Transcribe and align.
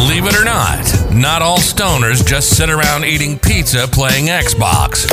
Believe 0.00 0.26
it 0.26 0.34
or 0.34 0.44
not, 0.44 1.12
not 1.12 1.42
all 1.42 1.58
stoners 1.58 2.26
just 2.26 2.56
sit 2.56 2.70
around 2.70 3.04
eating 3.04 3.38
pizza 3.38 3.86
playing 3.86 4.26
Xbox. 4.26 5.06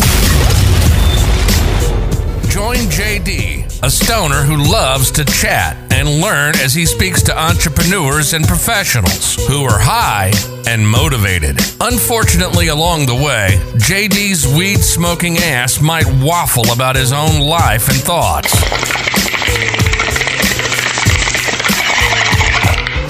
Join 2.49 2.77
JD, 2.87 3.83
a 3.83 3.91
stoner 3.91 4.43
who 4.43 4.55
loves 4.71 5.11
to 5.11 5.25
chat 5.25 5.75
and 5.91 6.21
learn 6.21 6.55
as 6.55 6.73
he 6.73 6.85
speaks 6.85 7.21
to 7.23 7.37
entrepreneurs 7.37 8.31
and 8.33 8.47
professionals 8.47 9.35
who 9.47 9.65
are 9.65 9.77
high 9.77 10.31
and 10.65 10.87
motivated. 10.87 11.59
Unfortunately, 11.81 12.69
along 12.69 13.07
the 13.07 13.15
way, 13.15 13.59
JD's 13.75 14.47
weed 14.55 14.79
smoking 14.79 15.37
ass 15.37 15.81
might 15.81 16.07
waffle 16.23 16.71
about 16.71 16.95
his 16.95 17.11
own 17.11 17.41
life 17.41 17.89
and 17.89 17.97
thoughts. 17.97 19.26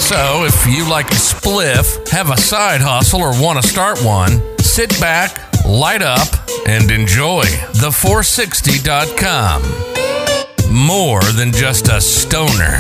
So, 0.08 0.46
if 0.46 0.66
you 0.66 0.90
like 0.90 1.08
a 1.12 1.16
spliff, 1.16 2.08
have 2.12 2.30
a 2.30 2.38
side 2.38 2.80
hustle, 2.80 3.20
or 3.20 3.32
want 3.42 3.62
to 3.62 3.68
start 3.68 4.02
one, 4.02 4.42
sit 4.58 4.90
back, 5.02 5.54
light 5.66 6.02
up, 6.02 6.30
and 6.66 6.90
enjoy 6.90 7.44
the460.com. 7.76 9.62
More 10.74 11.22
than 11.34 11.52
just 11.52 11.90
a 11.90 12.00
stoner. 12.00 12.78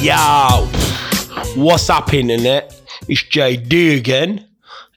Yo, 0.00 0.66
what's 1.62 1.90
up, 1.90 2.14
internet? 2.14 2.72
Eh? 2.72 2.76
It's 3.08 3.22
JD 3.24 3.98
again. 3.98 4.49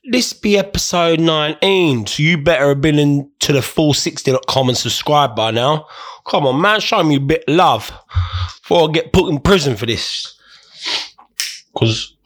This 0.05 0.33
be 0.33 0.57
episode 0.57 1.21
19, 1.21 2.07
so 2.07 2.21
you 2.21 2.37
better 2.37 2.67
have 2.67 2.81
been 2.81 2.99
into 2.99 3.53
the 3.53 3.59
460.com 3.59 4.67
and 4.67 4.77
subscribed 4.77 5.33
by 5.33 5.51
now. 5.51 5.85
Come 6.27 6.45
on, 6.45 6.59
man, 6.59 6.81
show 6.81 7.01
me 7.03 7.15
a 7.15 7.21
bit 7.21 7.45
of 7.47 7.55
love 7.55 7.89
before 8.61 8.89
I 8.89 8.91
get 8.91 9.13
put 9.13 9.29
in 9.31 9.39
prison 9.39 9.77
for 9.77 9.85
this. 9.85 10.37
Because, 11.73 12.17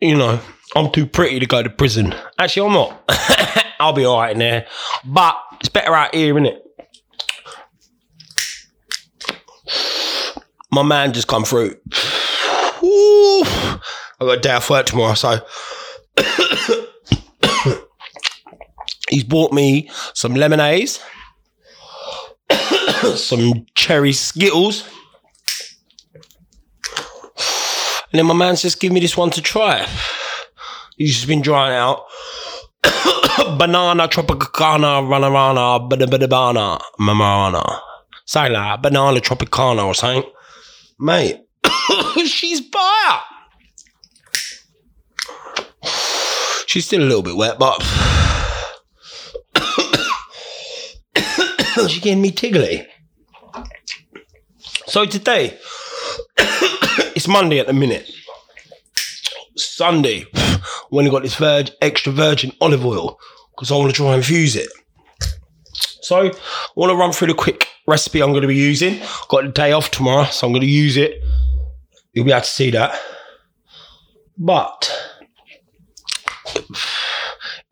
you 0.00 0.16
know, 0.16 0.40
I'm 0.74 0.90
too 0.90 1.04
pretty 1.04 1.38
to 1.38 1.44
go 1.44 1.62
to 1.62 1.68
prison. 1.68 2.14
Actually, 2.38 2.68
I'm 2.68 2.72
not. 2.72 3.74
I'll 3.80 3.92
be 3.92 4.06
alright 4.06 4.32
in 4.32 4.38
there. 4.38 4.66
But 5.04 5.36
it's 5.60 5.68
better 5.68 5.94
out 5.94 6.14
here, 6.14 6.38
isn't 6.38 6.46
it? 6.46 6.64
My 10.72 10.82
man 10.82 11.12
just 11.12 11.28
come 11.28 11.44
through. 11.44 11.74
Ooh, 12.82 13.42
I 13.44 13.80
got 14.20 14.38
a 14.38 14.40
day 14.40 14.52
off 14.52 14.70
work 14.70 14.86
tomorrow, 14.86 15.12
so 15.12 15.40
he's 19.10 19.24
bought 19.24 19.52
me 19.52 19.90
some 20.14 20.34
lemonades, 20.34 21.00
some 23.16 23.66
cherry 23.74 24.12
skittles, 24.12 24.84
and 28.12 28.18
then 28.18 28.26
my 28.26 28.34
man's 28.34 28.62
just 28.62 28.80
give 28.80 28.92
me 28.92 29.00
this 29.00 29.16
one 29.16 29.30
to 29.30 29.42
try. 29.42 29.86
He's 30.96 31.14
just 31.14 31.28
been 31.28 31.42
drying 31.42 31.76
out. 31.76 32.04
banana 33.58 34.08
tropicana 34.08 35.00
ranarana 35.02 35.88
banana 35.88 36.78
mamana. 36.98 37.80
Say 38.26 38.48
like 38.48 38.82
banana 38.82 39.20
tropicana 39.20 39.86
or 39.86 39.94
something. 39.94 40.30
Mate, 40.98 41.40
she's 42.26 42.60
fire. 42.68 43.20
She's 46.70 46.86
still 46.86 47.02
a 47.02 47.02
little 47.02 47.24
bit 47.24 47.36
wet, 47.36 47.58
but 47.58 47.82
she's 51.88 51.98
getting 51.98 52.22
me 52.22 52.30
tiggly. 52.30 52.86
So 54.86 55.04
today, 55.04 55.58
it's 57.16 57.26
Monday 57.26 57.58
at 57.58 57.66
the 57.66 57.72
minute. 57.72 58.08
Sunday, 59.56 60.26
when 60.90 61.08
I 61.08 61.10
got 61.10 61.24
this 61.24 61.34
virgin, 61.34 61.74
extra 61.82 62.12
virgin 62.12 62.52
olive 62.60 62.86
oil 62.86 63.18
because 63.50 63.72
I 63.72 63.74
want 63.74 63.90
to 63.90 63.96
try 63.96 64.10
and 64.10 64.18
infuse 64.18 64.54
it. 64.54 64.68
So 66.02 66.28
I 66.28 66.30
want 66.76 66.90
to 66.90 66.96
run 66.96 67.10
through 67.10 67.26
the 67.26 67.34
quick 67.34 67.66
recipe 67.88 68.22
I'm 68.22 68.30
going 68.30 68.42
to 68.42 68.46
be 68.46 68.54
using. 68.54 69.00
Got 69.28 69.42
the 69.42 69.48
day 69.48 69.72
off 69.72 69.90
tomorrow, 69.90 70.26
so 70.26 70.46
I'm 70.46 70.52
going 70.52 70.60
to 70.60 70.70
use 70.70 70.96
it. 70.96 71.20
You'll 72.12 72.26
be 72.26 72.30
able 72.30 72.42
to 72.42 72.46
see 72.46 72.70
that. 72.70 72.96
But 74.38 74.99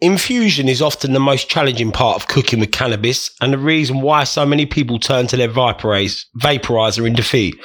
infusion 0.01 0.69
is 0.69 0.83
often 0.83 1.13
the 1.13 1.21
most 1.21 1.49
challenging 1.49 1.93
part 1.93 2.17
of 2.17 2.29
cooking 2.29 2.61
with 2.61 2.73
cannabis, 2.73 3.31
and 3.41 3.53
the 3.53 3.59
reason 3.59 4.01
why 4.01 4.25
so 4.25 4.47
many 4.47 4.67
people 4.67 4.99
turn 4.99 5.27
to 5.29 5.37
their 5.37 5.49
vaporize, 5.49 6.27
vaporizer 6.39 7.07
in 7.07 7.15
defeat. 7.15 7.59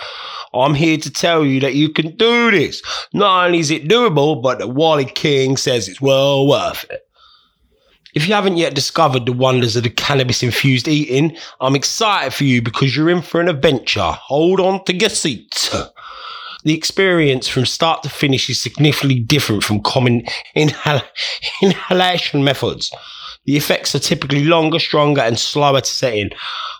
I'm 0.53 0.75
here 0.75 0.97
to 0.97 1.11
tell 1.11 1.45
you 1.45 1.59
that 1.61 1.73
you 1.73 1.89
can 1.89 2.15
do 2.15 2.51
this. 2.51 2.81
Not 3.13 3.45
only 3.45 3.59
is 3.59 3.71
it 3.71 3.87
doable, 3.87 4.41
but 4.41 4.59
the 4.59 4.67
Wally 4.67 5.05
King 5.05 5.57
says 5.57 5.87
it's 5.87 6.01
well 6.01 6.47
worth 6.47 6.85
it. 6.91 7.01
If 8.13 8.27
you 8.27 8.35
haven't 8.35 8.57
yet 8.57 8.75
discovered 8.75 9.25
the 9.25 9.33
wonders 9.33 9.75
of 9.75 9.83
the 9.83 9.89
cannabis 9.89 10.43
infused 10.43 10.87
eating, 10.87 11.35
I'm 11.59 11.75
excited 11.75 12.31
for 12.31 12.43
you 12.43 12.61
because 12.61 12.95
you're 12.95 13.09
in 13.09 13.23
for 13.23 13.41
an 13.41 13.49
adventure. 13.49 14.01
Hold 14.01 14.59
on 14.59 14.85
to 14.85 14.95
your 14.95 15.09
seats. 15.09 15.75
The 16.63 16.73
experience 16.73 17.47
from 17.47 17.65
start 17.65 18.03
to 18.03 18.09
finish 18.09 18.49
is 18.49 18.61
significantly 18.61 19.19
different 19.19 19.63
from 19.63 19.81
common 19.81 20.23
inhal- 20.55 21.03
inhalation 21.61 22.43
methods. 22.43 22.91
The 23.45 23.57
effects 23.57 23.93
are 23.93 23.99
typically 23.99 24.45
longer, 24.45 24.79
stronger, 24.79 25.21
and 25.21 25.37
slower 25.37 25.81
to 25.81 25.91
set 25.91 26.13
in. 26.13 26.29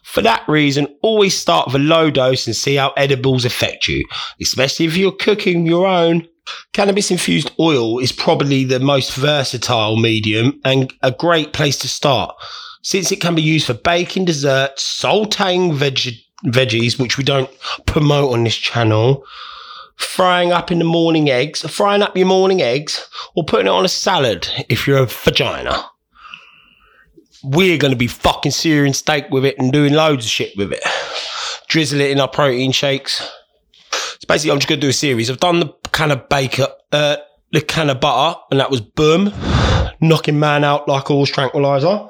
For 0.04 0.22
that 0.22 0.48
reason, 0.48 0.88
always 1.02 1.38
start 1.38 1.68
with 1.68 1.76
a 1.76 1.80
low 1.80 2.10
dose 2.10 2.48
and 2.48 2.56
see 2.56 2.76
how 2.76 2.94
edibles 2.96 3.44
affect 3.44 3.88
you, 3.88 4.06
especially 4.42 4.86
if 4.86 4.96
you're 4.96 5.12
cooking 5.12 5.66
your 5.66 5.86
own. 5.86 6.28
Cannabis 6.74 7.12
infused 7.12 7.52
oil 7.60 8.00
is 8.00 8.12
probably 8.12 8.64
the 8.64 8.80
most 8.80 9.14
versatile 9.16 9.98
medium 9.98 10.60
and 10.64 10.94
a 11.02 11.12
great 11.12 11.54
place 11.54 11.78
to 11.80 11.88
start 11.88 12.36
since 12.84 13.12
it 13.12 13.22
can 13.22 13.34
be 13.34 13.42
used 13.42 13.66
for 13.66 13.74
baking 13.74 14.26
desserts, 14.26 14.84
sauteing 15.02 15.74
veg- 15.74 16.20
veggies, 16.46 17.00
which 17.00 17.18
we 17.18 17.24
don't 17.24 17.50
promote 17.86 18.34
on 18.34 18.44
this 18.44 18.56
channel, 18.56 19.24
frying 20.04 20.52
up 20.52 20.72
in 20.72 20.80
the 20.80 20.86
morning 20.86 21.30
eggs, 21.30 21.62
frying 21.62 22.02
up 22.02 22.16
your 22.16 22.28
morning 22.28 22.62
eggs, 22.62 23.08
or 23.36 23.44
putting 23.44 23.68
it 23.68 23.72
on 23.72 23.86
a 23.86 23.90
salad 23.90 24.48
if 24.70 24.88
you're 24.88 25.00
a 25.00 25.06
vagina. 25.06 25.86
We're 27.44 27.78
going 27.78 27.92
to 27.92 27.98
be 27.98 28.08
fucking 28.08 28.52
searing 28.52 28.94
steak 28.94 29.26
with 29.30 29.46
it 29.46 29.58
and 29.58 29.74
doing 29.74 29.94
loads 29.94 30.26
of 30.26 30.32
shit 30.32 30.56
with 30.58 30.72
it. 30.72 30.84
Drizzle 31.68 32.00
it 32.00 32.12
in 32.12 32.20
our 32.20 32.28
protein 32.28 32.72
shakes. 32.72 33.20
So 33.92 34.26
basically, 34.28 34.52
I'm 34.52 34.60
just 34.60 34.70
going 34.70 34.80
to 34.80 34.86
do 34.86 34.90
a 34.90 34.94
series. 34.94 35.30
I've 35.30 35.40
done 35.40 35.60
the 35.60 35.74
can 35.92 36.12
of 36.12 36.30
baker, 36.30 36.68
uh, 36.92 37.18
the 37.52 37.62
can 37.62 37.90
of 37.90 38.00
butter, 38.00 38.40
and 38.52 38.60
that 38.60 38.72
was 38.72 38.80
boom, 38.80 39.34
knocking 40.00 40.40
man 40.40 40.64
out 40.64 40.88
like 40.88 41.10
a 41.10 41.14
horse 41.14 41.30
tranquilizer. 41.30 42.08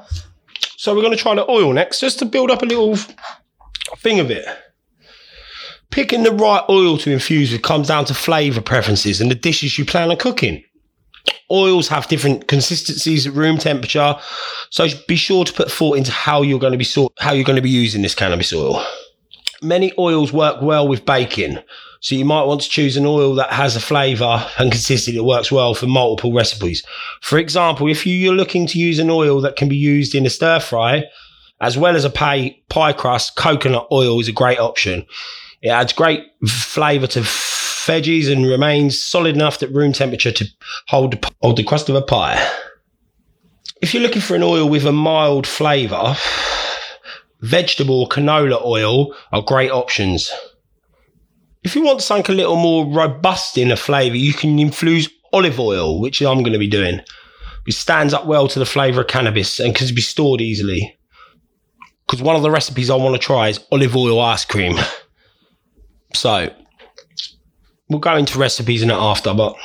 So 0.77 0.93
we're 0.93 1.01
going 1.01 1.15
to 1.15 1.21
try 1.21 1.33
the 1.33 1.49
oil 1.49 1.73
next, 1.73 1.99
just 1.99 2.19
to 2.19 2.25
build 2.25 2.51
up 2.51 2.61
a 2.61 2.65
little 2.65 2.95
thing 3.97 4.19
of 4.19 4.29
it. 4.29 4.45
Picking 5.93 6.23
the 6.23 6.31
right 6.31 6.63
oil 6.69 6.97
to 6.97 7.11
infuse 7.11 7.51
with 7.51 7.61
comes 7.61 7.89
down 7.89 8.05
to 8.05 8.15
flavour 8.15 8.61
preferences 8.61 9.21
and 9.21 9.29
the 9.29 9.35
dishes 9.35 9.77
you 9.77 9.85
plan 9.85 10.09
on 10.09 10.17
cooking. 10.17 10.63
Oils 11.51 11.87
have 11.87 12.07
different 12.07 12.47
consistencies 12.47 13.27
at 13.27 13.33
room 13.33 13.59
temperature, 13.59 14.15
so 14.71 14.87
be 15.07 15.15
sure 15.15 15.45
to 15.45 15.53
put 15.53 15.71
thought 15.71 15.99
into 15.99 16.11
how 16.11 16.41
you're 16.41 16.57
going 16.57 16.71
to 16.71 16.79
be 16.79 16.83
sort, 16.83 17.13
how 17.19 17.31
you're 17.31 17.45
going 17.45 17.57
to 17.57 17.61
be 17.61 17.69
using 17.69 18.01
this 18.01 18.15
cannabis 18.15 18.51
oil. 18.51 18.83
Many 19.61 19.93
oils 19.99 20.33
work 20.33 20.63
well 20.63 20.87
with 20.87 21.05
baking, 21.05 21.59
so 22.01 22.15
you 22.15 22.25
might 22.25 22.45
want 22.45 22.61
to 22.61 22.69
choose 22.69 22.97
an 22.97 23.05
oil 23.05 23.35
that 23.35 23.53
has 23.53 23.75
a 23.75 23.79
flavour 23.79 24.49
and 24.57 24.71
consistency 24.71 25.15
that 25.15 25.23
works 25.23 25.51
well 25.51 25.75
for 25.75 25.85
multiple 25.85 26.33
recipes. 26.33 26.83
For 27.21 27.37
example, 27.37 27.87
if 27.87 28.07
you're 28.07 28.33
looking 28.33 28.65
to 28.65 28.79
use 28.79 28.97
an 28.97 29.11
oil 29.11 29.41
that 29.41 29.57
can 29.57 29.69
be 29.69 29.77
used 29.77 30.15
in 30.15 30.25
a 30.25 30.31
stir 30.31 30.59
fry, 30.59 31.03
as 31.61 31.77
well 31.77 31.95
as 31.95 32.03
a 32.03 32.09
pie, 32.09 32.57
pie 32.69 32.93
crust, 32.93 33.35
coconut 33.35 33.87
oil 33.91 34.19
is 34.19 34.27
a 34.27 34.33
great 34.33 34.57
option. 34.57 35.05
It 35.63 35.69
adds 35.69 35.93
great 35.93 36.25
flavour 36.45 37.07
to 37.07 37.21
veggies 37.21 38.29
and 38.29 38.45
remains 38.45 39.01
solid 39.01 39.33
enough 39.33 39.63
at 39.63 39.71
room 39.71 39.93
temperature 39.93 40.31
to 40.33 40.45
hold 40.89 41.25
hold 41.41 41.57
the 41.57 41.63
crust 41.63 41.87
of 41.87 41.95
a 41.95 42.01
pie. 42.01 42.37
If 43.81 43.93
you're 43.93 44.03
looking 44.03 44.21
for 44.21 44.35
an 44.35 44.43
oil 44.43 44.69
with 44.69 44.85
a 44.85 44.91
mild 44.91 45.47
flavour, 45.47 46.17
vegetable 47.41 48.01
or 48.01 48.07
canola 48.09 48.61
oil 48.63 49.15
are 49.31 49.41
great 49.41 49.71
options. 49.71 50.29
If 51.63 51.75
you 51.75 51.83
want 51.83 52.01
something 52.01 52.33
a 52.33 52.37
little 52.37 52.57
more 52.57 52.85
robust 52.85 53.57
in 53.57 53.71
a 53.71 53.77
flavour, 53.77 54.17
you 54.17 54.33
can 54.33 54.59
infuse 54.59 55.09
olive 55.31 55.61
oil, 55.61 56.01
which 56.01 56.21
I'm 56.21 56.43
going 56.43 56.51
to 56.51 56.59
be 56.59 56.67
doing. 56.67 56.99
It 57.65 57.73
stands 57.73 58.13
up 58.13 58.25
well 58.25 58.49
to 58.49 58.59
the 58.59 58.65
flavour 58.65 59.01
of 59.01 59.07
cannabis 59.07 59.61
and 59.61 59.73
can 59.73 59.95
be 59.95 60.01
stored 60.01 60.41
easily. 60.41 60.97
Because 62.05 62.21
one 62.21 62.35
of 62.35 62.41
the 62.41 62.51
recipes 62.51 62.89
I 62.89 62.97
want 62.97 63.15
to 63.15 63.25
try 63.25 63.47
is 63.47 63.65
olive 63.71 63.95
oil 63.95 64.19
ice 64.19 64.43
cream. 64.43 64.75
So, 66.13 66.53
we'll 67.89 67.99
go 67.99 68.15
into 68.15 68.39
recipes 68.39 68.81
in 68.81 68.89
it 68.89 68.95
after, 68.95 69.33
but 69.33 69.55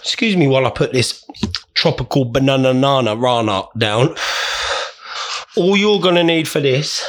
excuse 0.00 0.36
me 0.36 0.46
while 0.46 0.66
I 0.66 0.70
put 0.70 0.92
this 0.92 1.24
tropical 1.74 2.24
banana 2.24 2.72
nana 2.72 3.16
rana 3.16 3.64
down. 3.76 4.14
All 5.56 5.76
you're 5.76 6.00
to 6.14 6.24
need 6.24 6.48
for 6.48 6.60
this 6.60 7.04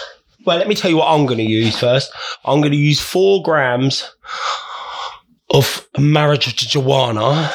well, 0.46 0.58
let 0.58 0.68
me 0.68 0.76
tell 0.76 0.92
you 0.92 0.98
what 0.98 1.08
I'm 1.08 1.26
to 1.38 1.44
use 1.44 1.80
first. 1.80 2.12
I'm 2.44 2.62
to 2.74 2.78
use 2.78 3.00
four 3.00 3.42
grams 3.44 4.10
of 5.54 5.88
marijuana 5.96 7.52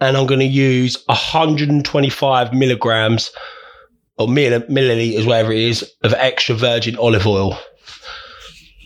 and 0.00 0.16
I'm 0.16 0.26
to 0.40 0.44
use 0.44 0.96
125 1.06 2.54
milligrams 2.54 3.30
or 4.18 4.28
mill- 4.28 4.62
milliliters, 4.62 5.26
whatever 5.26 5.52
it 5.52 5.58
is, 5.58 5.90
of 6.02 6.12
extra 6.14 6.54
virgin 6.54 6.96
olive 6.96 7.26
oil. 7.26 7.58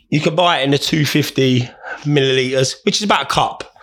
You 0.08 0.20
can 0.20 0.37
buy 0.37 0.61
it 0.61 0.64
in 0.64 0.70
the 0.70 0.78
250 0.78 1.69
milliliters, 2.02 2.76
which 2.84 2.96
is 2.96 3.02
about 3.02 3.23
a 3.23 3.34
cup 3.34 3.75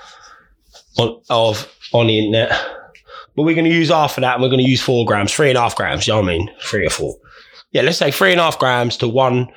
on, 0.98 1.22
of 1.30 1.68
on 1.94 2.08
the 2.08 2.20
internet. 2.20 2.52
But 3.36 3.44
we're 3.44 3.56
going 3.56 3.70
to 3.70 3.76
use 3.76 3.90
half 3.90 4.18
of 4.18 4.22
that 4.22 4.36
and 4.36 4.44
we're 4.44 4.50
going 4.50 4.64
to 4.64 4.70
use 4.70 4.82
four 4.82 5.06
grams, 5.06 5.34
three 5.34 5.50
and 5.50 5.58
a 5.58 5.62
half 5.62 5.76
grams. 5.76 6.08
You 6.08 6.14
know 6.14 6.22
what 6.22 6.30
I 6.30 6.38
mean? 6.38 6.50
Three 6.62 6.86
or 6.86 6.90
four. 6.90 7.16
Yeah, 7.72 7.82
let's 7.82 7.98
say 7.98 8.12
three 8.12 8.32
and 8.32 8.40
a 8.40 8.44
half 8.44 8.60
grams 8.60 8.98
to 8.98 9.08
one 9.08 9.48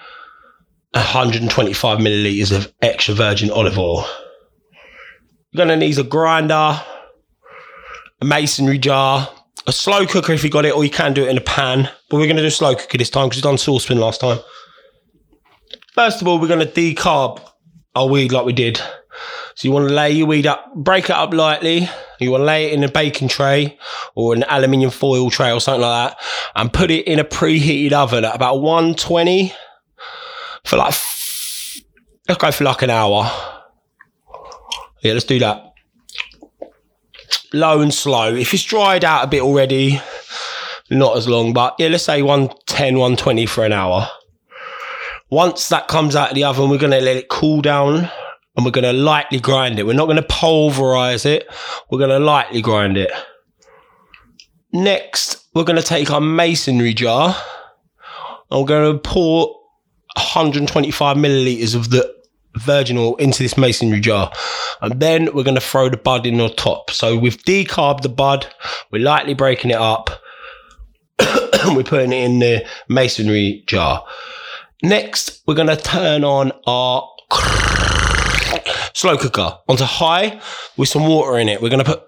125 0.92 1.98
milliliters 1.98 2.56
of 2.56 2.72
extra 2.80 3.14
virgin 3.14 3.50
olive 3.50 3.78
oil. 3.78 4.06
You're 5.50 5.66
going 5.66 5.68
to 5.68 5.86
need 5.86 5.98
a 5.98 6.02
grinder, 6.02 6.80
a 8.20 8.24
masonry 8.24 8.78
jar, 8.78 9.28
a 9.66 9.72
slow 9.72 10.06
cooker 10.06 10.32
if 10.32 10.44
you 10.44 10.50
got 10.50 10.64
it, 10.64 10.74
or 10.74 10.84
you 10.84 10.90
can 10.90 11.12
do 11.12 11.24
it 11.24 11.28
in 11.28 11.36
a 11.36 11.42
pan. 11.42 11.90
But 12.08 12.16
we're 12.16 12.26
going 12.26 12.36
to 12.36 12.42
do 12.42 12.50
slow 12.50 12.74
cooker 12.74 12.98
this 12.98 13.10
time 13.10 13.28
because 13.28 13.38
we've 13.38 13.44
done 13.44 13.58
saucepan 13.58 13.98
last 13.98 14.20
time. 14.20 14.38
First 15.94 16.20
of 16.20 16.28
all, 16.28 16.38
we're 16.38 16.48
going 16.48 16.66
to 16.66 16.66
decarb 16.66 17.40
our 17.94 18.06
weed 18.06 18.32
like 18.32 18.44
we 18.44 18.52
did. 18.52 18.80
So 19.56 19.66
you 19.66 19.72
want 19.72 19.88
to 19.88 19.94
lay 19.94 20.10
your 20.10 20.26
weed 20.26 20.46
up, 20.46 20.74
break 20.74 21.04
it 21.04 21.12
up 21.12 21.32
lightly. 21.32 21.88
You 22.20 22.30
want 22.30 22.42
to 22.42 22.46
lay 22.46 22.66
it 22.66 22.74
in 22.74 22.84
a 22.84 22.90
baking 22.90 23.28
tray 23.28 23.78
or 24.14 24.34
an 24.34 24.44
aluminium 24.44 24.90
foil 24.90 25.30
tray 25.30 25.50
or 25.50 25.60
something 25.60 25.82
like 25.82 26.10
that, 26.10 26.24
and 26.54 26.72
put 26.72 26.90
it 26.90 27.06
in 27.06 27.18
a 27.18 27.24
preheated 27.24 27.92
oven 27.92 28.24
at 28.24 28.34
about 28.34 28.60
120 28.60 29.52
for 30.64 30.76
like 30.76 30.94
let's 32.28 32.38
go 32.38 32.50
for 32.50 32.64
like 32.64 32.82
an 32.82 32.90
hour. 32.90 33.30
Yeah, 35.02 35.12
let's 35.12 35.24
do 35.24 35.38
that. 35.38 35.72
Low 37.52 37.80
and 37.80 37.92
slow. 37.92 38.34
If 38.34 38.52
it's 38.52 38.64
dried 38.64 39.04
out 39.04 39.24
a 39.24 39.28
bit 39.28 39.42
already, 39.42 40.00
not 40.90 41.16
as 41.16 41.28
long, 41.28 41.52
but 41.52 41.76
yeah, 41.78 41.88
let's 41.88 42.04
say 42.04 42.22
110, 42.22 42.94
120 42.94 43.46
for 43.46 43.64
an 43.64 43.72
hour. 43.72 44.08
Once 45.30 45.68
that 45.68 45.88
comes 45.88 46.14
out 46.14 46.30
of 46.30 46.34
the 46.34 46.44
oven, 46.44 46.70
we're 46.70 46.78
going 46.78 46.92
to 46.92 47.00
let 47.00 47.16
it 47.16 47.28
cool 47.28 47.60
down 47.60 48.10
and 48.56 48.64
we're 48.64 48.70
going 48.70 48.84
to 48.84 48.92
lightly 48.92 49.40
grind 49.40 49.78
it. 49.78 49.86
We're 49.86 49.92
not 49.92 50.06
going 50.06 50.16
to 50.16 50.22
pulverize 50.22 51.26
it. 51.26 51.46
We're 51.90 51.98
going 51.98 52.10
to 52.10 52.18
lightly 52.18 52.62
grind 52.62 52.96
it. 52.96 53.10
Next, 54.72 55.44
we're 55.54 55.64
going 55.64 55.80
to 55.80 55.82
take 55.82 56.10
our 56.10 56.20
masonry 56.20 56.94
jar 56.94 57.36
and 58.50 58.60
we're 58.60 58.66
going 58.66 58.92
to 58.92 58.98
pour 58.98 59.48
125 60.16 61.16
milliliters 61.16 61.74
of 61.74 61.90
the 61.90 62.15
virgin 62.56 62.98
oil 62.98 63.16
into 63.16 63.42
this 63.42 63.56
masonry 63.56 64.00
jar. 64.00 64.32
And 64.80 65.00
then 65.00 65.26
we're 65.34 65.44
going 65.44 65.56
to 65.56 65.60
throw 65.60 65.88
the 65.88 65.96
bud 65.96 66.26
in 66.26 66.40
on 66.40 66.54
top. 66.54 66.90
So 66.90 67.16
we've 67.16 67.38
decarbed 67.38 68.02
the 68.02 68.08
bud, 68.08 68.46
we're 68.90 69.02
lightly 69.02 69.34
breaking 69.34 69.70
it 69.70 69.76
up, 69.76 70.10
and 71.18 71.76
we're 71.76 71.84
putting 71.84 72.12
it 72.12 72.24
in 72.24 72.38
the 72.38 72.66
masonry 72.88 73.64
jar. 73.66 74.04
Next, 74.82 75.42
we're 75.46 75.54
going 75.54 75.68
to 75.68 75.76
turn 75.76 76.24
on 76.24 76.52
our 76.66 77.08
slow 78.92 79.16
cooker 79.16 79.58
onto 79.68 79.84
high 79.84 80.40
with 80.76 80.88
some 80.88 81.06
water 81.06 81.38
in 81.38 81.48
it. 81.48 81.62
We're 81.62 81.70
going 81.70 81.84
to 81.84 81.90
put 81.90 82.02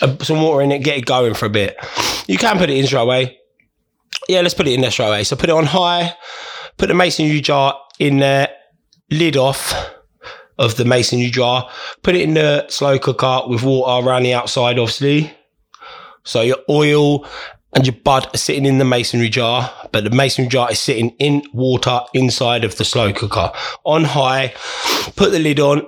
uh, 0.00 0.18
some 0.24 0.42
water 0.42 0.62
in 0.62 0.72
it, 0.72 0.82
get 0.82 0.98
it 0.98 1.06
going 1.06 1.34
for 1.34 1.46
a 1.46 1.50
bit. 1.50 1.76
You 2.26 2.38
can 2.38 2.58
put 2.58 2.70
it 2.70 2.76
in 2.76 2.86
straight 2.86 3.02
away. 3.02 3.38
Yeah, 4.28 4.40
let's 4.40 4.54
put 4.54 4.66
it 4.66 4.72
in 4.72 4.80
there 4.80 4.90
straight 4.90 5.08
away. 5.08 5.24
So 5.24 5.36
put 5.36 5.50
it 5.50 5.52
on 5.52 5.66
high, 5.66 6.14
put 6.78 6.88
the 6.88 6.94
masonry 6.94 7.40
jar 7.40 7.78
in 7.98 8.18
there, 8.18 8.48
lid 9.14 9.36
off 9.36 9.74
of 10.58 10.76
the 10.76 10.84
masonry 10.84 11.30
jar, 11.30 11.68
put 12.02 12.14
it 12.14 12.22
in 12.22 12.34
the 12.34 12.66
slow 12.68 12.98
cooker 12.98 13.42
with 13.48 13.62
water 13.62 14.06
around 14.06 14.22
the 14.22 14.34
outside, 14.34 14.78
obviously. 14.78 15.32
So 16.24 16.40
your 16.42 16.58
oil 16.70 17.26
and 17.72 17.86
your 17.86 17.96
bud 18.04 18.28
are 18.32 18.38
sitting 18.38 18.66
in 18.66 18.78
the 18.78 18.84
masonry 18.84 19.28
jar, 19.28 19.70
but 19.90 20.04
the 20.04 20.10
masonry 20.10 20.48
jar 20.48 20.70
is 20.70 20.78
sitting 20.78 21.10
in 21.18 21.42
water 21.52 22.00
inside 22.14 22.64
of 22.64 22.76
the 22.76 22.84
slow 22.84 23.12
cooker 23.12 23.50
on 23.84 24.04
high. 24.04 24.54
Put 25.16 25.32
the 25.32 25.40
lid 25.40 25.58
on, 25.58 25.86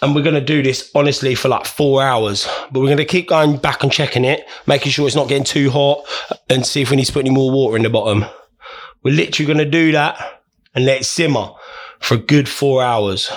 and 0.00 0.14
we're 0.14 0.22
going 0.22 0.34
to 0.34 0.40
do 0.40 0.62
this 0.62 0.90
honestly 0.94 1.34
for 1.34 1.48
like 1.48 1.66
four 1.66 2.02
hours. 2.02 2.48
But 2.72 2.80
we're 2.80 2.86
going 2.86 2.96
to 2.98 3.04
keep 3.04 3.28
going 3.28 3.58
back 3.58 3.82
and 3.82 3.92
checking 3.92 4.24
it, 4.24 4.48
making 4.66 4.92
sure 4.92 5.06
it's 5.06 5.16
not 5.16 5.28
getting 5.28 5.44
too 5.44 5.70
hot, 5.70 6.04
and 6.48 6.64
see 6.64 6.80
if 6.80 6.90
we 6.90 6.96
need 6.96 7.04
to 7.04 7.12
put 7.12 7.26
any 7.26 7.34
more 7.34 7.50
water 7.50 7.76
in 7.76 7.82
the 7.82 7.90
bottom. 7.90 8.24
We're 9.02 9.14
literally 9.14 9.46
going 9.46 9.64
to 9.64 9.70
do 9.70 9.92
that 9.92 10.42
and 10.74 10.86
let 10.86 11.02
it 11.02 11.04
simmer 11.04 11.50
for 12.04 12.14
a 12.14 12.18
good 12.18 12.48
four 12.48 12.82
hours 12.82 13.30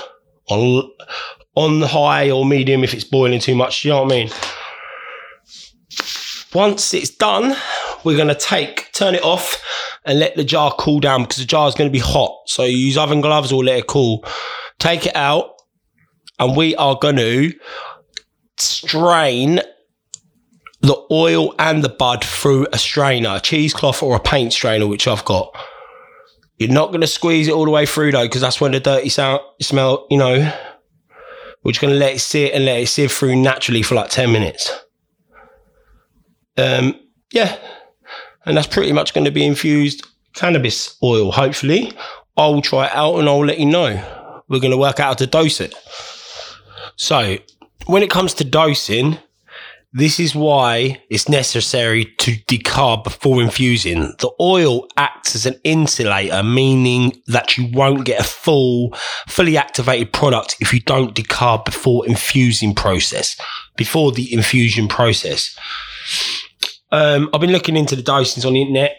on 0.50 0.92
on 1.56 1.80
the 1.80 1.88
high 1.88 2.30
or 2.30 2.46
medium 2.46 2.84
if 2.84 2.94
it's 2.94 3.04
boiling 3.04 3.40
too 3.40 3.56
much. 3.56 3.84
You 3.84 3.92
know 3.92 4.04
what 4.04 4.14
I 4.14 4.16
mean? 4.16 4.30
Once 6.54 6.94
it's 6.94 7.10
done, 7.10 7.56
we're 8.04 8.18
to 8.28 8.36
take, 8.36 8.92
turn 8.94 9.16
it 9.16 9.24
off 9.24 9.64
and 10.06 10.19
let 10.19 10.36
the 10.36 10.44
jar 10.44 10.74
cool 10.78 11.00
down 11.00 11.24
because 11.24 11.38
the 11.38 11.46
jar 11.46 11.68
is 11.68 11.75
going 11.75 11.90
to 11.90 11.94
be 11.94 12.00
hot. 12.00 12.31
So 12.46 12.64
use 12.64 12.98
oven 12.98 13.22
gloves 13.22 13.52
or 13.52 13.64
let 13.64 13.80
it 13.80 13.88
cool. 13.88 14.24
Take 14.80 15.08
it 15.08 15.16
out 15.16 15.56
and 16.40 16.56
we 16.56 16.75
are 16.75 16.96
going 16.96 17.18
to 17.18 17.54
strain 18.60 19.62
the 20.81 20.98
oil 21.12 21.56
and 21.58 21.84
the 21.84 21.90
bud 21.90 22.24
through 22.24 22.68
a 22.72 22.78
strainer, 22.78 23.36
a 23.38 23.40
cheesecloth 23.40 24.04
or 24.04 24.16
a 24.16 24.20
paint 24.20 24.54
strainer, 24.54 24.88
which 24.88 25.08
I've 25.08 25.25
got. 25.25 25.56
You're 26.57 26.71
not 26.71 26.88
going 26.88 27.01
to 27.01 27.07
squeeze 27.07 27.48
it 27.48 27.54
all 27.54 27.65
the 27.65 27.71
way 27.71 27.86
through 27.86 28.12
though, 28.12 28.25
because 28.25 28.42
that's 28.42 28.59
when 28.59 28.71
the 28.71 28.80
dirty 28.80 29.09
sound 29.09 29.42
smell, 29.62 30.07
you 30.09 30.18
know. 30.18 30.54
We're 31.63 31.71
just 31.71 31.81
going 31.81 31.94
to 31.94 32.00
let 32.00 32.15
it 32.15 32.19
sit 32.19 32.54
and 32.54 32.65
let 32.65 32.80
it 32.80 32.88
sieve 32.88 33.12
through 33.12 33.36
naturally 33.36 33.81
for 33.81 33.95
like 33.95 34.09
10 34.09 34.31
minutes. 34.31 34.71
Um, 36.56 37.00
yeah. 37.31 37.57
And 38.45 38.56
that's 38.56 38.68
pretty 38.68 38.94
much 38.94 39.13
going 39.13 39.25
to 39.25 39.31
be 39.31 39.45
infused 39.45 40.06
cannabis 40.33 40.95
oil, 41.04 41.31
hopefully. 41.31 41.92
I'll 42.38 42.62
try 42.62 42.86
it 42.86 42.94
out 42.94 43.18
and 43.18 43.27
I'll 43.27 43.45
let 43.45 43.60
you 43.60 43.65
know. 43.65 44.42
We're 44.48 44.60
going 44.60 44.71
to 44.71 44.77
work 44.77 45.00
out 45.00 45.07
how 45.07 45.13
to 45.15 45.27
dose 45.27 45.60
it. 45.60 45.75
So, 46.95 47.38
when 47.86 48.01
it 48.01 48.10
comes 48.10 48.33
to 48.36 48.44
dosing, 48.44 49.18
this 49.98 50.20
is 50.20 50.36
why 50.36 51.02
it's 51.10 51.28
necessary 51.28 52.06
to 52.20 52.34
decarb 52.46 53.04
before 53.04 53.42
infusing. 53.42 54.14
The 54.20 54.30
oil 54.40 54.88
acts 54.96 55.34
as 55.34 55.48
an 55.48 55.60
insulator, 55.64 56.44
meaning 56.44 57.20
that 57.26 57.58
you 57.58 57.68
won't 57.74 58.06
get 58.06 58.22
a 58.22 58.24
full, 58.24 58.94
fully 59.27 59.58
activated 59.58 60.13
product 60.13 60.56
if 60.60 60.72
you 60.72 60.82
don't 60.82 61.16
decarb 61.16 61.66
before 61.66 62.06
infusing 62.06 62.75
process, 62.75 63.36
before 63.75 64.12
the 64.12 64.32
infusion 64.32 64.88
process. 64.88 65.58
Um, 66.92 67.32
I've 67.34 67.42
been 67.42 67.51
looking 67.51 67.75
into 67.75 67.96
the 67.96 68.04
dosings 68.04 68.46
on 68.46 68.54
the 68.54 68.62
internet. 68.62 68.98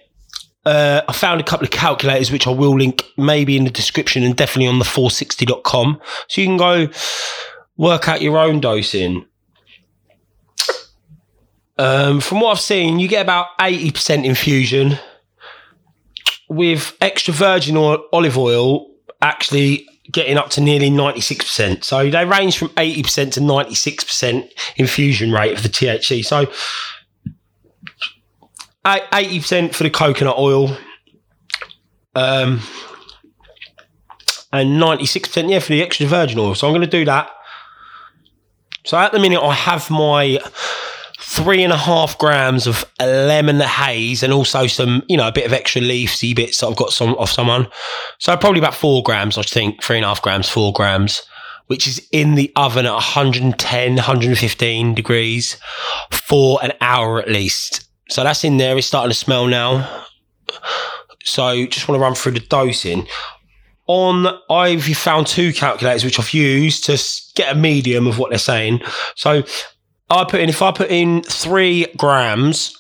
Uh, 0.66 1.02
I 1.08 1.12
found 1.12 1.40
a 1.40 1.44
couple 1.44 1.64
of 1.64 1.70
calculators, 1.70 2.32
which 2.32 2.48
I 2.48 2.50
will 2.50 2.76
link 2.76 3.04
maybe 3.16 3.56
in 3.56 3.62
the 3.62 3.70
description 3.70 4.24
and 4.24 4.34
definitely 4.34 4.66
on 4.66 4.80
the 4.80 4.84
460.com. 4.84 6.00
So 6.26 6.40
you 6.40 6.46
can 6.48 6.56
go 6.56 6.88
work 7.76 8.08
out 8.08 8.20
your 8.20 8.36
own 8.36 8.58
dosing. 8.58 9.24
Um, 11.78 12.20
from 12.20 12.40
what 12.40 12.50
I've 12.50 12.60
seen, 12.60 12.98
you 12.98 13.08
get 13.08 13.22
about 13.22 13.56
80% 13.60 14.24
infusion 14.24 14.98
with 16.48 16.96
extra 17.00 17.32
virgin 17.32 17.76
oil, 17.76 18.04
olive 18.12 18.36
oil 18.36 18.90
actually 19.22 19.86
getting 20.10 20.36
up 20.36 20.50
to 20.50 20.60
nearly 20.60 20.90
96%. 20.90 21.84
So 21.84 22.10
they 22.10 22.24
range 22.24 22.58
from 22.58 22.68
80% 22.70 23.32
to 23.32 23.40
96% 23.40 24.50
infusion 24.76 25.32
rate 25.32 25.56
of 25.56 25.62
the 25.62 25.68
THC. 25.68 26.24
So 26.24 26.46
80% 28.84 29.74
for 29.74 29.84
the 29.84 29.90
coconut 29.90 30.38
oil. 30.38 30.76
Um, 32.14 32.60
and 34.52 34.80
96% 34.80 35.50
yeah 35.50 35.58
for 35.58 35.68
the 35.68 35.82
extra 35.82 36.06
virgin 36.06 36.38
oil. 36.38 36.54
So 36.54 36.66
I'm 36.66 36.72
going 36.72 36.88
to 36.88 36.90
do 36.90 37.04
that. 37.04 37.30
So 38.84 38.96
at 38.96 39.12
the 39.12 39.18
minute 39.18 39.42
I 39.42 39.52
have 39.52 39.90
my 39.90 40.38
three 41.38 41.62
and 41.62 41.72
a 41.72 41.76
half 41.76 42.18
grams 42.18 42.66
of 42.66 42.84
lemon 42.98 43.60
haze 43.60 44.24
and 44.24 44.32
also 44.32 44.66
some, 44.66 45.04
you 45.08 45.16
know, 45.16 45.28
a 45.28 45.32
bit 45.32 45.46
of 45.46 45.52
extra 45.52 45.80
leafy 45.80 46.34
bits 46.34 46.58
that 46.58 46.66
I've 46.66 46.76
got 46.76 46.92
some 46.92 47.14
off 47.14 47.30
someone. 47.30 47.68
So 48.18 48.36
probably 48.36 48.58
about 48.58 48.74
four 48.74 49.04
grams, 49.04 49.38
I 49.38 49.42
think, 49.42 49.80
three 49.80 49.96
and 49.96 50.04
a 50.04 50.08
half 50.08 50.20
grams, 50.20 50.48
four 50.48 50.72
grams, 50.72 51.22
which 51.68 51.86
is 51.86 52.04
in 52.10 52.34
the 52.34 52.52
oven 52.56 52.86
at 52.86 52.92
110, 52.92 53.94
115 53.94 54.94
degrees 54.94 55.56
for 56.10 56.58
an 56.60 56.72
hour 56.80 57.20
at 57.20 57.28
least. 57.28 57.88
So 58.10 58.24
that's 58.24 58.42
in 58.42 58.56
there. 58.56 58.76
It's 58.76 58.88
starting 58.88 59.10
to 59.10 59.14
smell 59.14 59.46
now. 59.46 60.04
So 61.24 61.66
just 61.66 61.86
want 61.86 62.00
to 62.00 62.02
run 62.02 62.16
through 62.16 62.32
the 62.32 62.40
dosing. 62.40 63.06
On 63.86 64.26
I've 64.50 64.84
found 64.84 65.28
two 65.28 65.52
calculators 65.52 66.04
which 66.04 66.18
I've 66.18 66.34
used 66.34 66.84
to 66.86 67.00
get 67.36 67.54
a 67.54 67.58
medium 67.58 68.08
of 68.08 68.18
what 68.18 68.30
they're 68.30 68.38
saying. 68.38 68.80
So 69.14 69.44
I 70.10 70.24
put 70.24 70.40
in 70.40 70.48
if 70.48 70.62
I 70.62 70.72
put 70.72 70.90
in 70.90 71.22
three 71.22 71.86
grams 71.96 72.78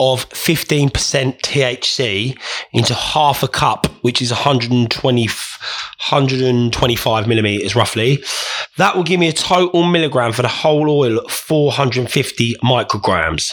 of 0.00 0.28
15% 0.30 0.90
THC 0.90 2.36
into 2.72 2.94
half 2.94 3.42
a 3.42 3.48
cup, 3.48 3.86
which 4.02 4.22
is 4.22 4.30
120, 4.30 5.26
125 5.26 7.28
millimeters 7.28 7.76
roughly. 7.76 8.24
That 8.78 8.96
will 8.96 9.02
give 9.02 9.20
me 9.20 9.28
a 9.28 9.32
total 9.32 9.84
milligram 9.84 10.32
for 10.32 10.40
the 10.40 10.48
whole 10.48 10.90
oil 10.90 11.18
of 11.18 11.30
450 11.30 12.54
micrograms 12.64 13.52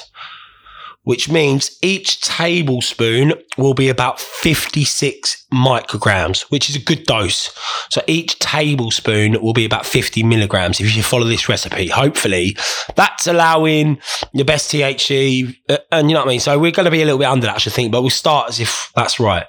which 1.08 1.30
means 1.30 1.80
each 1.82 2.20
tablespoon 2.20 3.32
will 3.58 3.74
be 3.74 3.88
about 3.88 4.20
56 4.20 5.48
micrograms, 5.54 6.42
which 6.52 6.70
is 6.70 6.76
a 6.76 6.82
good 6.82 7.06
dose. 7.06 7.58
So 7.90 8.02
each 8.08 8.38
tablespoon 8.40 9.42
will 9.42 9.54
be 9.54 9.64
about 9.64 9.86
50 9.86 10.22
milligrams 10.24 10.82
if 10.82 10.98
you 10.98 11.02
follow 11.02 11.24
this 11.24 11.48
recipe. 11.48 11.88
Hopefully, 11.88 12.58
that's 12.98 13.26
allowing 13.26 14.02
the 14.34 14.44
best 14.44 14.70
THC, 14.70 15.56
uh, 15.70 15.78
and 15.94 16.10
you 16.10 16.14
know 16.14 16.20
what 16.20 16.28
I 16.28 16.32
mean. 16.32 16.40
So 16.42 16.60
we're 16.60 16.72
going 16.72 16.84
to 16.84 16.92
be 16.92 17.02
a 17.02 17.06
little 17.06 17.20
bit 17.20 17.28
under 17.28 17.46
that, 17.48 17.56
I 17.56 17.60
should 17.60 17.72
think, 17.72 17.94
but 17.94 18.02
we'll 18.02 18.10
start 18.10 18.50
as 18.50 18.60
if 18.60 18.92
that's 18.94 19.18
right. 19.18 19.46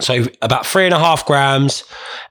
So 0.00 0.24
about 0.40 0.64
three 0.64 0.86
and 0.86 0.94
a 0.94 0.98
half 0.98 1.26
grams 1.26 1.84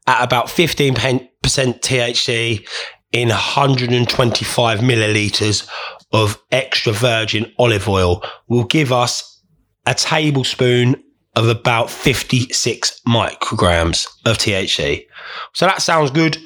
at 0.07 0.23
about 0.23 0.47
15% 0.47 1.29
THC 1.43 2.67
in 3.11 3.29
125 3.29 4.79
milliliters 4.79 5.69
of 6.13 6.41
extra 6.51 6.93
virgin 6.93 7.51
olive 7.57 7.87
oil 7.87 8.23
will 8.47 8.65
give 8.65 8.91
us 8.91 9.41
a 9.85 9.93
tablespoon 9.93 11.01
of 11.35 11.47
about 11.47 11.89
56 11.89 13.01
micrograms 13.07 14.07
of 14.25 14.37
THC. 14.37 15.07
So 15.53 15.65
that 15.65 15.81
sounds 15.81 16.11
good. 16.11 16.37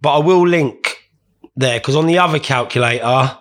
But 0.00 0.16
I 0.16 0.18
will 0.18 0.46
link 0.46 1.10
there 1.56 1.78
because 1.78 1.96
on 1.96 2.06
the 2.06 2.18
other 2.18 2.38
calculator, 2.38 3.36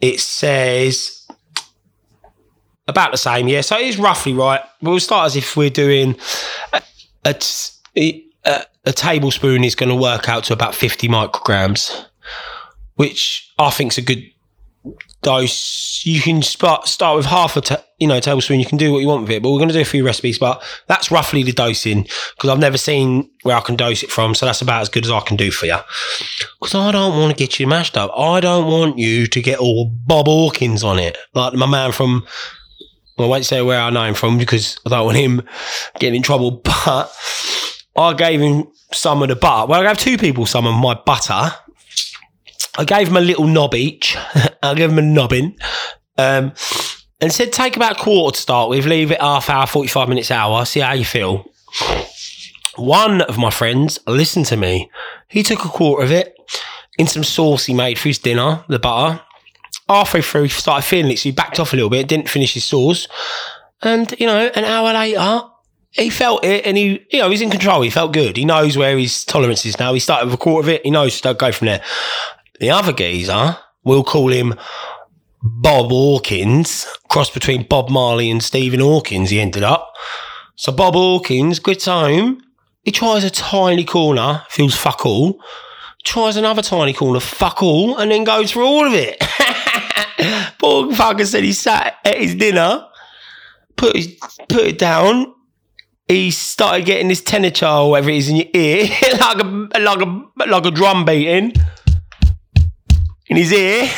it 0.00 0.20
says 0.20 1.26
about 2.86 3.12
the 3.12 3.18
same. 3.18 3.48
Yeah, 3.48 3.60
so 3.60 3.76
it 3.76 3.86
is 3.86 3.98
roughly 3.98 4.32
right. 4.32 4.60
We'll 4.82 5.00
start 5.00 5.26
as 5.26 5.36
if 5.36 5.56
we're 5.56 5.70
doing 5.70 6.16
a, 6.72 6.82
a, 7.24 7.36
a, 7.96 8.64
a 8.84 8.92
tablespoon 8.92 9.62
is 9.62 9.74
going 9.74 9.90
to 9.90 9.94
work 9.94 10.28
out 10.28 10.44
to 10.44 10.52
about 10.52 10.74
50 10.74 11.08
micrograms 11.08 12.06
which 12.98 13.52
I 13.58 13.70
think's 13.70 13.96
a 13.96 14.02
good 14.02 14.24
dose. 15.22 16.02
You 16.04 16.20
can 16.20 16.42
start 16.42 16.88
start 16.88 17.16
with 17.16 17.26
half 17.26 17.56
a 17.56 17.84
you 17.98 18.08
know 18.08 18.18
tablespoon. 18.18 18.58
You 18.58 18.66
can 18.66 18.76
do 18.76 18.92
what 18.92 18.98
you 18.98 19.06
want 19.06 19.22
with 19.22 19.30
it, 19.30 19.42
but 19.42 19.50
we're 19.50 19.58
going 19.58 19.68
to 19.68 19.74
do 19.74 19.80
a 19.80 19.84
few 19.84 20.04
recipes. 20.04 20.36
But 20.36 20.62
that's 20.88 21.12
roughly 21.12 21.44
the 21.44 21.52
dosing 21.52 22.02
because 22.02 22.50
I've 22.50 22.58
never 22.58 22.76
seen 22.76 23.30
where 23.44 23.56
I 23.56 23.60
can 23.60 23.76
dose 23.76 24.02
it 24.02 24.10
from. 24.10 24.34
So 24.34 24.46
that's 24.46 24.62
about 24.62 24.82
as 24.82 24.88
good 24.88 25.04
as 25.04 25.12
I 25.12 25.20
can 25.20 25.36
do 25.36 25.52
for 25.52 25.66
you. 25.66 25.76
Because 26.58 26.74
I 26.74 26.90
don't 26.90 27.16
want 27.16 27.30
to 27.30 27.38
get 27.38 27.60
you 27.60 27.68
mashed 27.68 27.96
up. 27.96 28.10
I 28.18 28.40
don't 28.40 28.66
want 28.66 28.98
you 28.98 29.28
to 29.28 29.40
get 29.40 29.60
all 29.60 29.84
Bob 29.84 30.26
Hawkins 30.26 30.82
on 30.82 30.98
it, 30.98 31.16
like 31.34 31.54
my 31.54 31.66
man 31.66 31.92
from. 31.92 32.26
Well, 33.16 33.28
I 33.28 33.30
won't 33.30 33.44
say 33.44 33.62
where 33.62 33.80
I 33.80 33.90
know 33.90 34.04
him 34.04 34.14
from 34.14 34.38
because 34.38 34.78
I 34.86 34.90
don't 34.90 35.06
want 35.06 35.16
him 35.16 35.42
getting 36.00 36.16
in 36.16 36.22
trouble. 36.22 36.62
But 36.84 37.12
I 37.96 38.14
gave 38.14 38.40
him 38.40 38.68
some 38.92 39.22
of 39.22 39.28
the 39.28 39.34
butter. 39.34 39.66
Well, 39.66 39.80
I 39.80 39.88
gave 39.88 39.98
two 39.98 40.18
people 40.18 40.46
some 40.46 40.68
of 40.68 40.74
my 40.76 40.94
butter 40.94 41.52
I 42.78 42.84
gave 42.84 43.08
him 43.08 43.16
a 43.16 43.20
little 43.20 43.46
knob 43.46 43.74
each. 43.74 44.16
I 44.62 44.74
gave 44.74 44.90
him 44.90 44.98
a 44.98 45.02
nobbing. 45.02 45.58
Um, 46.16 46.52
and 47.20 47.32
said, 47.32 47.52
take 47.52 47.76
about 47.76 47.98
a 47.98 48.02
quarter 48.02 48.36
to 48.36 48.40
start 48.40 48.70
with, 48.70 48.86
leave 48.86 49.10
it 49.10 49.20
half 49.20 49.50
hour, 49.50 49.66
45 49.66 50.08
minutes, 50.08 50.30
hour, 50.30 50.64
see 50.64 50.80
how 50.80 50.92
you 50.92 51.04
feel. 51.04 51.44
One 52.76 53.22
of 53.22 53.36
my 53.36 53.50
friends 53.50 53.98
listened 54.06 54.46
to 54.46 54.56
me. 54.56 54.88
He 55.28 55.42
took 55.42 55.64
a 55.64 55.68
quarter 55.68 56.04
of 56.04 56.12
it 56.12 56.36
in 56.96 57.08
some 57.08 57.24
sauce 57.24 57.66
he 57.66 57.74
made 57.74 57.98
for 57.98 58.08
his 58.08 58.18
dinner, 58.18 58.64
the 58.68 58.78
butter. 58.78 59.20
Halfway 59.88 60.22
through, 60.22 60.44
he 60.44 60.48
started 60.50 60.86
feeling 60.86 61.10
it, 61.10 61.18
so 61.18 61.24
he 61.24 61.32
backed 61.32 61.58
off 61.58 61.72
a 61.72 61.76
little 61.76 61.90
bit, 61.90 62.06
didn't 62.06 62.28
finish 62.28 62.54
his 62.54 62.64
sauce. 62.64 63.08
And, 63.82 64.14
you 64.20 64.26
know, 64.26 64.50
an 64.54 64.64
hour 64.64 64.92
later, 64.92 65.48
he 65.90 66.10
felt 66.10 66.44
it 66.44 66.66
and 66.66 66.76
he, 66.76 67.04
you 67.10 67.20
know, 67.20 67.30
he's 67.30 67.40
in 67.40 67.50
control. 67.50 67.82
He 67.82 67.90
felt 67.90 68.12
good. 68.12 68.36
He 68.36 68.44
knows 68.44 68.76
where 68.76 68.98
his 68.98 69.24
tolerance 69.24 69.64
is 69.64 69.78
now. 69.78 69.94
He 69.94 70.00
started 70.00 70.26
with 70.26 70.34
a 70.34 70.38
quarter 70.38 70.66
of 70.66 70.68
it. 70.68 70.84
He 70.84 70.90
knows 70.90 71.20
to 71.22 71.34
go 71.34 71.50
from 71.50 71.66
there. 71.66 71.82
The 72.60 72.70
other 72.70 72.92
geezer, 72.92 73.56
we'll 73.84 74.02
call 74.02 74.32
him 74.32 74.54
Bob 75.42 75.90
Hawkins, 75.90 76.86
cross 77.08 77.30
between 77.30 77.66
Bob 77.68 77.88
Marley 77.88 78.30
and 78.30 78.42
Stephen 78.42 78.80
Hawkins, 78.80 79.30
he 79.30 79.40
ended 79.40 79.62
up. 79.62 79.94
So 80.56 80.72
Bob 80.72 80.94
Hawkins 80.94 81.60
gets 81.60 81.84
home, 81.84 82.42
he 82.82 82.90
tries 82.90 83.22
a 83.22 83.30
tiny 83.30 83.84
corner, 83.84 84.42
feels 84.48 84.74
fuck 84.74 85.06
all, 85.06 85.40
tries 86.02 86.36
another 86.36 86.62
tiny 86.62 86.92
corner, 86.92 87.20
fuck 87.20 87.62
all, 87.62 87.96
and 87.96 88.10
then 88.10 88.24
goes 88.24 88.50
for 88.50 88.62
all 88.62 88.86
of 88.86 88.92
it. 88.92 89.20
Poor 90.58 90.90
fucker 90.90 91.24
said 91.24 91.44
he 91.44 91.52
sat 91.52 91.94
at 92.04 92.18
his 92.18 92.34
dinner, 92.34 92.84
put 93.76 93.94
his, 93.94 94.16
put 94.48 94.66
it 94.66 94.78
down, 94.78 95.32
he 96.08 96.32
started 96.32 96.86
getting 96.86 97.06
this 97.06 97.22
tenor 97.22 97.52
or 97.62 97.90
whatever 97.90 98.10
it 98.10 98.16
is 98.16 98.28
in 98.28 98.36
your 98.36 98.46
ear, 98.54 98.88
like 99.20 99.38
a 99.38 99.78
like 99.78 100.00
a 100.00 100.48
like 100.48 100.66
a 100.66 100.70
drum 100.72 101.04
beating 101.04 101.52
in 103.28 103.36
his 103.36 103.52
ear 103.52 103.88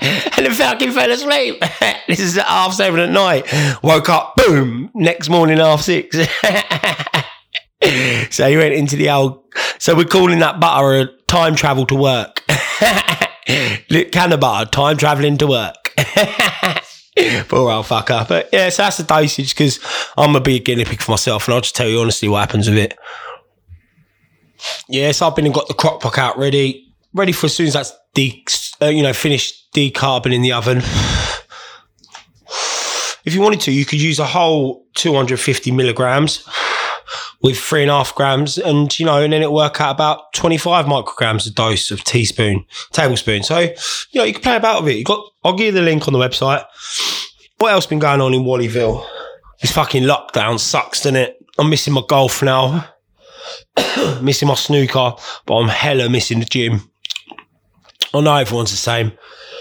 and 0.00 0.46
the 0.46 0.50
fucking 0.50 0.92
fell 0.92 1.10
asleep. 1.10 1.60
this 2.08 2.20
is 2.20 2.38
at 2.38 2.46
half 2.46 2.74
seven 2.74 3.00
at 3.00 3.10
night. 3.10 3.46
Woke 3.82 4.08
up, 4.08 4.36
boom, 4.36 4.90
next 4.94 5.28
morning 5.28 5.58
half 5.58 5.82
six. 5.82 6.16
so 8.34 8.48
he 8.48 8.56
went 8.56 8.74
into 8.74 8.96
the 8.96 9.10
old. 9.10 9.44
So 9.78 9.94
we're 9.94 10.04
calling 10.04 10.38
that 10.40 10.60
butter 10.60 11.00
a 11.00 11.06
time 11.26 11.54
travel 11.54 11.86
to 11.86 11.94
work. 11.94 12.42
Can 13.46 14.32
of 14.32 14.40
butter, 14.40 14.70
time 14.70 14.96
traveling 14.96 15.36
to 15.38 15.46
work. 15.46 15.94
Poor 17.48 17.70
old 17.70 17.86
fucker. 17.86 18.26
But 18.26 18.48
yeah, 18.52 18.70
so 18.70 18.82
that's 18.82 18.96
the 18.96 19.04
dosage 19.04 19.54
because 19.54 19.78
I'm 20.16 20.34
a 20.34 20.40
big 20.40 20.64
guinea 20.64 20.84
pig 20.84 21.02
for 21.02 21.12
myself 21.12 21.46
and 21.46 21.54
I'll 21.54 21.60
just 21.60 21.76
tell 21.76 21.88
you 21.88 22.00
honestly 22.00 22.28
what 22.28 22.40
happens 22.40 22.68
with 22.68 22.78
it. 22.78 22.98
Yes, 24.88 25.20
I've 25.20 25.34
been 25.34 25.46
and 25.46 25.54
got 25.54 25.68
the 25.68 25.74
crock 25.74 26.00
pot 26.00 26.18
out 26.18 26.38
ready 26.38 26.91
ready 27.14 27.32
for 27.32 27.46
as 27.46 27.54
soon 27.54 27.66
as 27.66 27.74
that's 27.74 27.92
de- 28.14 28.44
uh, 28.80 28.86
you 28.86 29.02
know 29.02 29.12
finished 29.12 29.72
decarbon 29.72 30.34
in 30.34 30.42
the 30.42 30.52
oven. 30.52 30.78
If 33.24 33.34
you 33.34 33.40
wanted 33.40 33.60
to, 33.62 33.72
you 33.72 33.84
could 33.84 34.00
use 34.00 34.18
a 34.18 34.26
whole 34.26 34.84
250 34.94 35.70
milligrams 35.70 36.44
with 37.42 37.58
three 37.58 37.82
and 37.82 37.90
a 37.90 37.94
half 37.94 38.14
grams, 38.14 38.58
and 38.58 38.96
you 38.98 39.06
know, 39.06 39.22
and 39.22 39.32
then 39.32 39.42
it 39.42 39.52
work 39.52 39.80
out 39.80 39.90
about 39.92 40.32
25 40.32 40.86
micrograms 40.86 41.46
a 41.46 41.50
dose 41.50 41.90
of 41.90 42.02
teaspoon, 42.04 42.64
tablespoon. 42.92 43.42
So, 43.42 43.60
you 43.60 43.74
know, 44.14 44.24
you 44.24 44.32
can 44.32 44.42
play 44.42 44.56
about 44.56 44.82
with 44.82 44.94
it. 44.94 44.98
You 44.98 45.04
got, 45.04 45.24
I'll 45.44 45.56
give 45.56 45.66
you 45.66 45.72
the 45.72 45.82
link 45.82 46.06
on 46.06 46.12
the 46.12 46.18
website. 46.18 46.64
What 47.58 47.72
else 47.72 47.86
been 47.86 47.98
going 47.98 48.20
on 48.20 48.34
in 48.34 48.42
Wallyville? 48.42 49.06
This 49.60 49.72
fucking 49.72 50.04
lockdown 50.04 50.58
sucks, 50.58 51.00
doesn't 51.02 51.16
it? 51.16 51.36
I'm 51.58 51.70
missing 51.70 51.92
my 51.92 52.02
golf 52.08 52.42
now, 52.42 52.88
missing 54.22 54.48
my 54.48 54.54
snooker, 54.54 55.14
but 55.46 55.54
I'm 55.54 55.68
hella 55.68 56.08
missing 56.08 56.40
the 56.40 56.44
gym. 56.44 56.91
I 58.14 58.20
know 58.20 58.36
everyone's 58.36 58.70
the 58.70 58.76
same. 58.76 59.12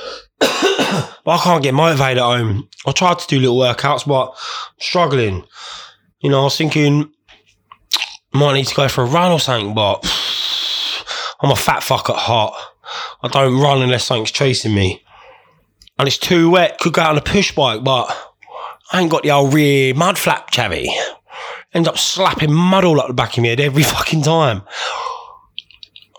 but 0.40 1.28
I 1.28 1.40
can't 1.44 1.64
get 1.64 1.74
motivated 1.74 2.18
at 2.18 2.24
home. 2.24 2.68
I 2.86 2.92
tried 2.92 3.20
to 3.20 3.28
do 3.28 3.40
little 3.40 3.58
workouts, 3.58 4.08
but 4.08 4.30
I'm 4.30 4.80
struggling. 4.80 5.44
You 6.22 6.30
know, 6.30 6.42
I 6.42 6.44
was 6.44 6.58
thinking 6.58 7.12
might 8.34 8.54
need 8.54 8.68
to 8.68 8.76
go 8.76 8.88
for 8.88 9.04
a 9.04 9.08
run 9.08 9.32
or 9.32 9.40
something, 9.40 9.74
but 9.74 10.00
I'm 11.42 11.52
a 11.52 11.56
fat 11.56 11.84
fuck 11.84 12.10
at 12.10 12.16
heart. 12.16 12.54
I 13.24 13.28
don't 13.28 13.60
run 13.60 13.82
unless 13.82 14.06
something's 14.06 14.32
chasing 14.32 14.74
me. 14.74 15.04
And 15.98 16.08
it's 16.08 16.18
too 16.18 16.50
wet. 16.50 16.80
Could 16.80 16.94
go 16.94 17.02
out 17.02 17.12
on 17.12 17.18
a 17.18 17.22
push 17.22 17.54
bike, 17.54 17.84
but 17.84 18.06
I 18.92 19.02
ain't 19.02 19.12
got 19.12 19.24
the 19.24 19.32
old 19.32 19.54
rear 19.54 19.94
mud 19.94 20.18
flap 20.18 20.52
chavvy. 20.52 20.90
End 21.74 21.88
up 21.88 21.98
slapping 21.98 22.52
mud 22.52 22.84
all 22.84 23.00
up 23.00 23.08
the 23.08 23.14
back 23.14 23.38
of 23.38 23.44
my 23.44 23.50
head 23.50 23.60
every 23.60 23.84
fucking 23.96 24.24
time. 24.24 24.64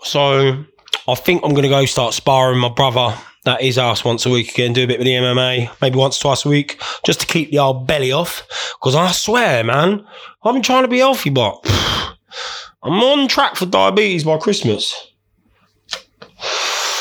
So 0.03 0.65
I 1.07 1.15
think 1.15 1.43
I'm 1.43 1.51
going 1.51 1.63
to 1.63 1.69
go 1.69 1.85
start 1.85 2.13
sparring 2.13 2.59
my 2.59 2.69
brother. 2.69 3.17
That 3.45 3.61
is 3.61 3.77
us 3.77 4.05
once 4.05 4.25
a 4.25 4.29
week 4.29 4.51
again. 4.51 4.71
Do 4.71 4.85
a 4.85 4.87
bit 4.87 4.99
of 4.99 5.05
the 5.05 5.11
MMA, 5.11 5.69
maybe 5.81 5.97
once, 5.97 6.17
twice 6.17 6.45
a 6.45 6.49
week, 6.49 6.81
just 7.05 7.19
to 7.21 7.27
keep 7.27 7.51
the 7.51 7.59
old 7.59 7.85
belly 7.85 8.11
off. 8.11 8.47
Because 8.79 8.95
I 8.95 9.11
swear, 9.11 9.63
man, 9.65 10.05
I've 10.43 10.53
been 10.53 10.61
trying 10.61 10.83
to 10.83 10.87
be 10.87 10.99
healthy, 10.99 11.29
but 11.29 11.59
I'm 12.83 12.93
on 13.03 13.27
track 13.27 13.57
for 13.57 13.65
diabetes 13.65 14.23
by 14.23 14.37
Christmas. 14.37 15.11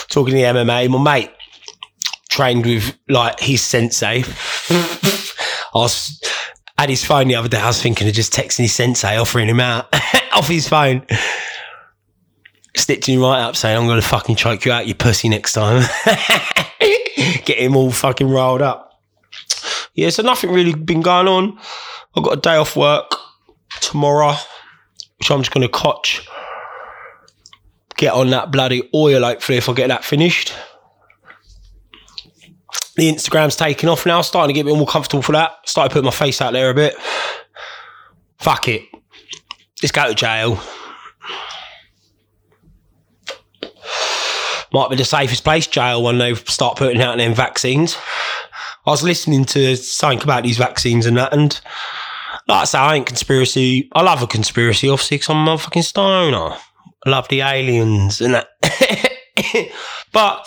Talking 0.09 0.35
to 0.35 0.39
the 0.39 0.43
MMA, 0.43 0.91
my 0.91 1.03
mate 1.03 1.31
trained 2.29 2.67
with 2.67 2.99
like 3.09 3.39
his 3.39 3.63
sensei. 3.63 4.25
I 4.71 5.53
was 5.75 6.21
at 6.77 6.89
his 6.89 7.05
phone 7.05 7.29
the 7.29 7.37
other 7.37 7.49
day. 7.49 7.59
I 7.59 7.69
was 7.69 7.81
thinking 7.81 8.09
of 8.09 8.15
just 8.15 8.33
texting 8.33 8.61
his 8.61 8.75
sensei, 8.75 9.17
offering 9.17 9.49
him 9.49 9.61
out 9.61 9.87
off 10.33 10.49
his 10.49 10.69
phone 10.69 11.07
stitching 12.83 13.21
right 13.21 13.41
up 13.41 13.57
saying, 13.57 13.77
I'm 13.77 13.87
going 13.87 14.01
to 14.01 14.07
fucking 14.07 14.37
choke 14.37 14.65
you 14.65 14.73
out, 14.73 14.87
you 14.87 14.95
pussy, 14.95 15.29
next 15.29 15.53
time. 15.53 15.83
Get 17.45 17.59
him 17.59 17.77
all 17.77 17.91
fucking 17.91 18.29
riled 18.29 18.63
up. 18.63 19.01
Yeah, 19.95 20.11
so 20.11 20.23
nothing 20.23 20.51
really 20.51 20.75
been 20.75 21.01
going 21.01 21.29
on. 21.29 21.59
I've 22.17 22.25
got 22.25 22.39
a 22.39 22.41
day 22.41 22.57
off 22.57 22.77
work 22.77 23.15
tomorrow, 23.81 24.35
which 25.19 25.31
I'm 25.31 25.41
just 25.41 25.53
going 25.53 25.67
to 25.67 25.73
cotch. 25.73 26.27
Get 27.97 28.13
on 28.13 28.31
that 28.31 28.51
bloody 28.51 28.89
oil, 28.95 29.23
hopefully, 29.23 29.59
if 29.59 29.69
I 29.69 29.75
get 29.75 29.89
that 29.89 30.05
finished. 30.05 30.53
the 32.97 33.11
Instagram's 33.11 33.57
taking 33.57 33.89
off 33.89 34.05
now. 34.07 34.23
Starting 34.23 34.55
to 34.55 34.59
get 34.59 34.69
a 34.69 34.73
bit 34.73 34.77
more 34.77 34.87
comfortable 34.87 35.23
for 35.23 35.33
that. 35.33 35.53
Started 35.67 35.93
putting 35.93 36.07
my 36.07 36.11
face 36.11 36.41
out 36.41 36.53
there 36.53 36.71
a 36.71 36.75
bit. 36.75 36.95
Fuck 38.39 38.69
it. 38.69 38.83
Let's 39.83 39.93
go 39.93 40.09
to 40.09 40.15
jail. 40.15 40.61
Might 44.73 44.91
be 44.91 44.97
the 44.97 45.05
safest 45.05 45.45
place, 45.45 45.67
jail, 45.67 46.03
when 46.03 46.19
they 46.19 46.35
start 46.35 46.77
putting 46.77 47.01
out 47.03 47.19
them 47.19 47.35
vaccines. 47.35 47.97
I 48.87 48.91
was 48.91 49.03
listening 49.03 49.45
to 49.47 49.77
something 49.77 50.23
about 50.23 50.43
these 50.43 50.59
vaccines 50.59 51.07
and 51.07 51.17
that, 51.17 51.33
and 51.33 51.61
like 52.49 52.63
I 52.63 52.65
say, 52.65 52.79
I 52.79 52.95
ain't 52.97 53.07
conspiracy. 53.07 53.89
I 53.93 54.03
love 54.03 54.23
a 54.23 54.27
conspiracy, 54.27 54.89
obviously, 54.89 55.17
because 55.19 55.29
I'm 55.29 55.49
a 55.49 55.59
fucking 55.59 55.83
stoner. 55.83 56.57
I 57.05 57.11
love 57.11 57.29
the 57.29 57.41
aliens 57.41 58.21
and 58.21 58.35
that. 58.35 58.49
but 60.13 60.47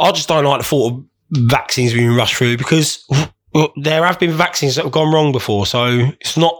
I 0.00 0.12
just 0.12 0.28
don't 0.28 0.44
like 0.44 0.60
the 0.60 0.66
thought 0.66 0.92
of 0.92 1.04
vaccines 1.30 1.92
being 1.92 2.14
rushed 2.14 2.36
through 2.36 2.56
because 2.56 3.08
there 3.76 4.04
have 4.04 4.18
been 4.18 4.32
vaccines 4.32 4.76
that 4.76 4.84
have 4.84 4.92
gone 4.92 5.12
wrong 5.12 5.32
before. 5.32 5.66
So 5.66 6.10
it's 6.20 6.36
not 6.36 6.54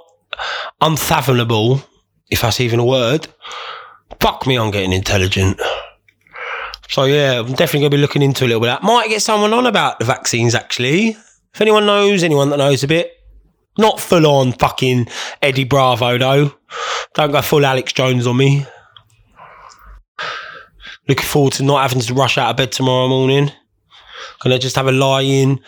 unfathomable, 0.80 1.82
if 2.30 2.42
that's 2.42 2.60
even 2.60 2.80
a 2.80 2.84
word. 2.84 3.28
Fuck 4.20 4.46
me, 4.46 4.58
I'm 4.58 4.70
getting 4.70 4.92
intelligent. 4.92 5.60
So 6.88 7.04
yeah, 7.04 7.40
I'm 7.40 7.54
definitely 7.54 7.80
going 7.80 7.90
to 7.90 7.96
be 7.96 8.00
looking 8.00 8.22
into 8.22 8.44
a 8.44 8.46
little 8.46 8.60
bit 8.60 8.66
that. 8.66 8.82
Might 8.82 9.08
get 9.08 9.22
someone 9.22 9.52
on 9.52 9.66
about 9.66 9.98
the 9.98 10.04
vaccines 10.04 10.54
actually. 10.54 11.10
If 11.54 11.60
anyone 11.60 11.86
knows, 11.86 12.22
anyone 12.22 12.50
that 12.50 12.58
knows 12.58 12.82
a 12.82 12.88
bit, 12.88 13.12
not 13.78 14.00
full 14.00 14.26
on 14.26 14.52
fucking 14.52 15.08
Eddie 15.42 15.64
Bravo 15.64 16.18
though. 16.18 16.54
Don't 17.14 17.32
go 17.32 17.42
full 17.42 17.64
Alex 17.64 17.92
Jones 17.92 18.26
on 18.26 18.36
me. 18.36 18.66
Looking 21.08 21.26
forward 21.26 21.52
to 21.54 21.62
not 21.62 21.82
having 21.82 22.00
to 22.00 22.14
rush 22.14 22.38
out 22.38 22.50
of 22.50 22.56
bed 22.56 22.72
tomorrow 22.72 23.08
morning. 23.08 23.52
Gonna 24.40 24.58
just 24.58 24.76
have 24.76 24.86
a 24.86 24.92
lie 24.92 25.22
in. 25.22 25.60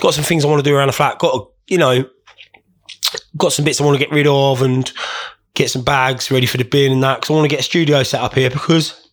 Got 0.00 0.14
some 0.14 0.24
things 0.24 0.44
I 0.44 0.48
want 0.48 0.64
to 0.64 0.68
do 0.68 0.74
around 0.74 0.88
the 0.88 0.92
flat. 0.92 1.18
Got 1.18 1.34
a, 1.34 1.44
you 1.66 1.78
know, 1.78 2.04
got 3.36 3.52
some 3.52 3.64
bits 3.64 3.80
I 3.80 3.84
want 3.84 3.98
to 3.98 4.04
get 4.04 4.14
rid 4.14 4.26
of 4.26 4.62
and 4.62 4.90
get 5.54 5.70
some 5.70 5.84
bags 5.84 6.30
ready 6.30 6.46
for 6.46 6.56
the 6.56 6.64
bin 6.64 6.92
and 6.92 7.02
that 7.02 7.16
because 7.16 7.30
I 7.30 7.34
want 7.34 7.44
to 7.44 7.48
get 7.48 7.60
a 7.60 7.64
studio 7.64 8.02
set 8.02 8.20
up 8.20 8.34
here 8.34 8.50
because 8.50 9.10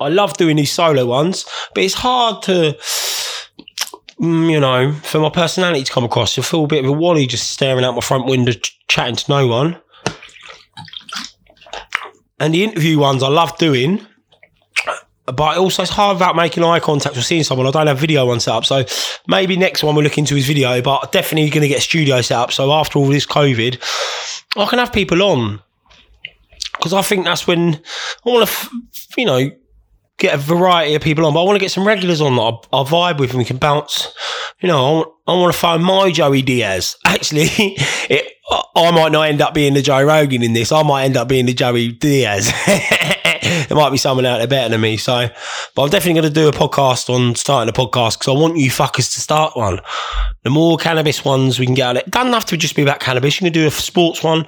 I 0.00 0.08
love 0.08 0.36
doing 0.36 0.56
these 0.56 0.72
solo 0.72 1.06
ones, 1.06 1.46
but 1.74 1.84
it's 1.84 1.94
hard 1.94 2.42
to, 2.44 2.76
mm, 4.20 4.50
you 4.50 4.60
know, 4.60 4.92
for 4.92 5.20
my 5.20 5.30
personality 5.30 5.84
to 5.84 5.92
come 5.92 6.04
across. 6.04 6.36
You 6.36 6.42
feel 6.42 6.64
a 6.64 6.68
bit 6.68 6.84
of 6.84 6.90
a 6.90 6.92
wally 6.92 7.26
just 7.26 7.50
staring 7.50 7.84
out 7.84 7.94
my 7.94 8.00
front 8.00 8.26
window, 8.26 8.52
ch- 8.52 8.78
chatting 8.88 9.16
to 9.16 9.24
no 9.30 9.46
one. 9.46 9.80
And 12.38 12.52
the 12.52 12.64
interview 12.64 12.98
ones 12.98 13.22
I 13.22 13.28
love 13.28 13.56
doing, 13.56 14.06
but 15.24 15.56
also 15.56 15.82
it's 15.82 15.90
hard 15.90 16.16
about 16.16 16.36
making 16.36 16.62
eye 16.62 16.80
contact 16.80 17.16
or 17.16 17.22
seeing 17.22 17.42
someone. 17.42 17.66
I 17.66 17.70
don't 17.70 17.86
have 17.86 17.98
video 17.98 18.26
one 18.26 18.40
set 18.40 18.54
up, 18.54 18.64
so 18.66 18.84
maybe 19.26 19.56
next 19.56 19.82
one 19.82 19.94
we'll 19.94 20.04
look 20.04 20.18
into 20.18 20.34
his 20.34 20.46
video. 20.46 20.82
But 20.82 21.12
definitely 21.12 21.48
going 21.50 21.62
to 21.62 21.68
get 21.68 21.78
a 21.78 21.82
studio 21.82 22.20
set 22.20 22.36
up. 22.36 22.52
So 22.52 22.70
after 22.72 22.98
all 22.98 23.08
this 23.08 23.26
COVID, 23.26 23.80
I 24.56 24.66
can 24.66 24.78
have 24.78 24.92
people 24.92 25.22
on 25.22 25.62
because 26.76 26.92
I 26.92 27.02
think 27.02 27.24
that's 27.24 27.46
when 27.46 27.74
I 28.26 28.28
want 28.28 28.48
to, 28.48 28.70
you 29.16 29.24
know, 29.24 29.50
get 30.18 30.34
a 30.34 30.38
variety 30.38 30.94
of 30.94 31.02
people 31.02 31.26
on. 31.26 31.34
But 31.34 31.42
I 31.42 31.44
want 31.44 31.56
to 31.56 31.60
get 31.60 31.70
some 31.70 31.86
regulars 31.86 32.20
on 32.20 32.36
that 32.36 32.42
I'll, 32.42 32.64
I'll 32.72 32.86
vibe 32.86 33.18
with 33.18 33.30
and 33.30 33.38
we 33.38 33.44
can 33.44 33.58
bounce. 33.58 34.12
You 34.60 34.68
know, 34.68 34.78
I 34.78 34.90
want, 34.92 35.08
I 35.26 35.32
want 35.34 35.54
to 35.54 35.58
find 35.58 35.84
my 35.84 36.10
Joey 36.10 36.42
Diaz. 36.42 36.96
Actually, 37.04 37.48
it, 37.48 38.32
I 38.76 38.90
might 38.90 39.12
not 39.12 39.28
end 39.28 39.40
up 39.40 39.54
being 39.54 39.74
the 39.74 39.82
Joe 39.82 40.02
Rogan 40.02 40.42
in 40.42 40.52
this. 40.52 40.72
I 40.72 40.82
might 40.82 41.04
end 41.04 41.16
up 41.16 41.28
being 41.28 41.46
the 41.46 41.54
Joey 41.54 41.92
Diaz. 41.92 42.52
there 43.68 43.76
might 43.76 43.90
be 43.90 43.96
someone 43.96 44.24
out 44.24 44.38
there 44.38 44.46
better 44.46 44.68
than 44.70 44.80
me. 44.80 44.96
So, 44.96 45.28
but 45.74 45.82
I'm 45.82 45.90
definitely 45.90 46.20
going 46.20 46.32
to 46.32 46.40
do 46.40 46.48
a 46.48 46.52
podcast 46.52 47.10
on 47.10 47.34
starting 47.34 47.68
a 47.68 47.72
podcast 47.76 48.18
because 48.18 48.28
I 48.28 48.32
want 48.32 48.56
you 48.56 48.70
fuckers 48.70 49.12
to 49.14 49.20
start 49.20 49.56
one. 49.56 49.80
The 50.44 50.50
more 50.50 50.78
cannabis 50.78 51.24
ones 51.24 51.58
we 51.58 51.66
can 51.66 51.74
get 51.74 51.88
out 51.88 51.96
of 51.96 52.02
it, 52.02 52.10
doesn't 52.10 52.32
have 52.32 52.46
to 52.46 52.56
just 52.56 52.76
be 52.76 52.82
about 52.82 53.00
cannabis. 53.00 53.40
You 53.40 53.46
can 53.46 53.52
do 53.52 53.66
a 53.66 53.70
sports 53.70 54.22
one. 54.22 54.46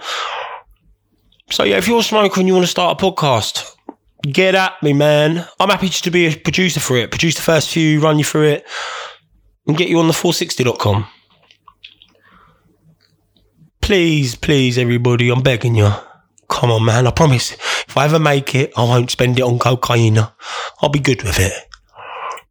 So 1.50 1.64
yeah, 1.64 1.76
if 1.78 1.88
you're 1.88 2.00
a 2.00 2.02
smoker 2.02 2.40
and 2.40 2.46
you 2.46 2.54
want 2.54 2.64
to 2.64 2.70
start 2.70 3.00
a 3.00 3.04
podcast, 3.04 3.74
get 4.22 4.54
at 4.54 4.82
me, 4.82 4.92
man. 4.92 5.46
I'm 5.60 5.68
happy 5.68 5.88
to 5.88 6.10
be 6.10 6.26
a 6.26 6.36
producer 6.36 6.80
for 6.80 6.96
it. 6.96 7.10
Produce 7.10 7.36
the 7.36 7.42
first 7.42 7.70
few, 7.70 8.00
run 8.00 8.18
you 8.18 8.24
through 8.24 8.48
it, 8.48 8.66
and 9.66 9.76
get 9.76 9.88
you 9.88 9.98
on 9.98 10.06
the 10.06 10.12
460.com. 10.12 11.06
Please, 13.80 14.34
please, 14.34 14.76
everybody, 14.76 15.30
I'm 15.30 15.42
begging 15.42 15.74
you. 15.74 15.90
Come 16.48 16.70
on, 16.70 16.84
man. 16.84 17.06
I 17.06 17.10
promise. 17.10 17.52
If 17.52 17.96
I 17.96 18.04
ever 18.04 18.18
make 18.18 18.54
it, 18.54 18.72
I 18.76 18.84
won't 18.84 19.10
spend 19.10 19.38
it 19.38 19.42
on 19.42 19.58
cocaine. 19.58 20.18
I'll 20.80 20.88
be 20.90 20.98
good 20.98 21.22
with 21.22 21.38
it. 21.38 21.52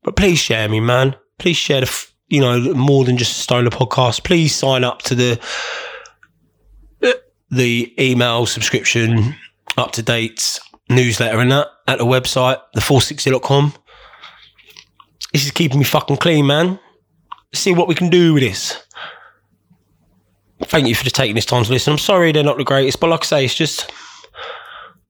But 0.03 0.15
please 0.15 0.39
share 0.39 0.69
me, 0.69 0.79
man. 0.79 1.15
Please 1.37 1.57
share 1.57 1.81
the, 1.81 1.87
f- 1.87 2.13
you 2.27 2.41
know, 2.41 2.73
more 2.73 3.05
than 3.05 3.17
just 3.17 3.37
a 3.37 3.41
Stoner 3.41 3.69
podcast. 3.69 4.23
Please 4.23 4.55
sign 4.55 4.83
up 4.83 5.01
to 5.03 5.15
the 5.15 5.39
the 7.49 7.93
email 7.97 8.45
subscription, 8.45 9.33
up 9.77 9.91
to 9.93 10.03
date 10.03 10.59
newsletter 10.89 11.39
and 11.39 11.51
that 11.51 11.67
at 11.87 11.97
the 11.99 12.05
website, 12.05 12.59
the460.com. 12.75 13.73
This 15.33 15.45
is 15.45 15.51
keeping 15.51 15.79
me 15.79 15.85
fucking 15.85 16.17
clean, 16.17 16.47
man. 16.47 16.79
See 17.53 17.73
what 17.73 17.87
we 17.87 17.95
can 17.95 18.09
do 18.09 18.33
with 18.33 18.43
this. 18.43 18.81
Thank 20.63 20.87
you 20.87 20.95
for 20.95 21.09
taking 21.09 21.35
this 21.35 21.45
time 21.45 21.63
to 21.63 21.71
listen. 21.71 21.91
I'm 21.91 21.99
sorry 21.99 22.31
they're 22.31 22.43
not 22.43 22.57
the 22.57 22.63
greatest, 22.63 22.99
but 22.99 23.09
like 23.09 23.21
I 23.21 23.25
say, 23.25 23.45
it's 23.45 23.53
just 23.53 23.91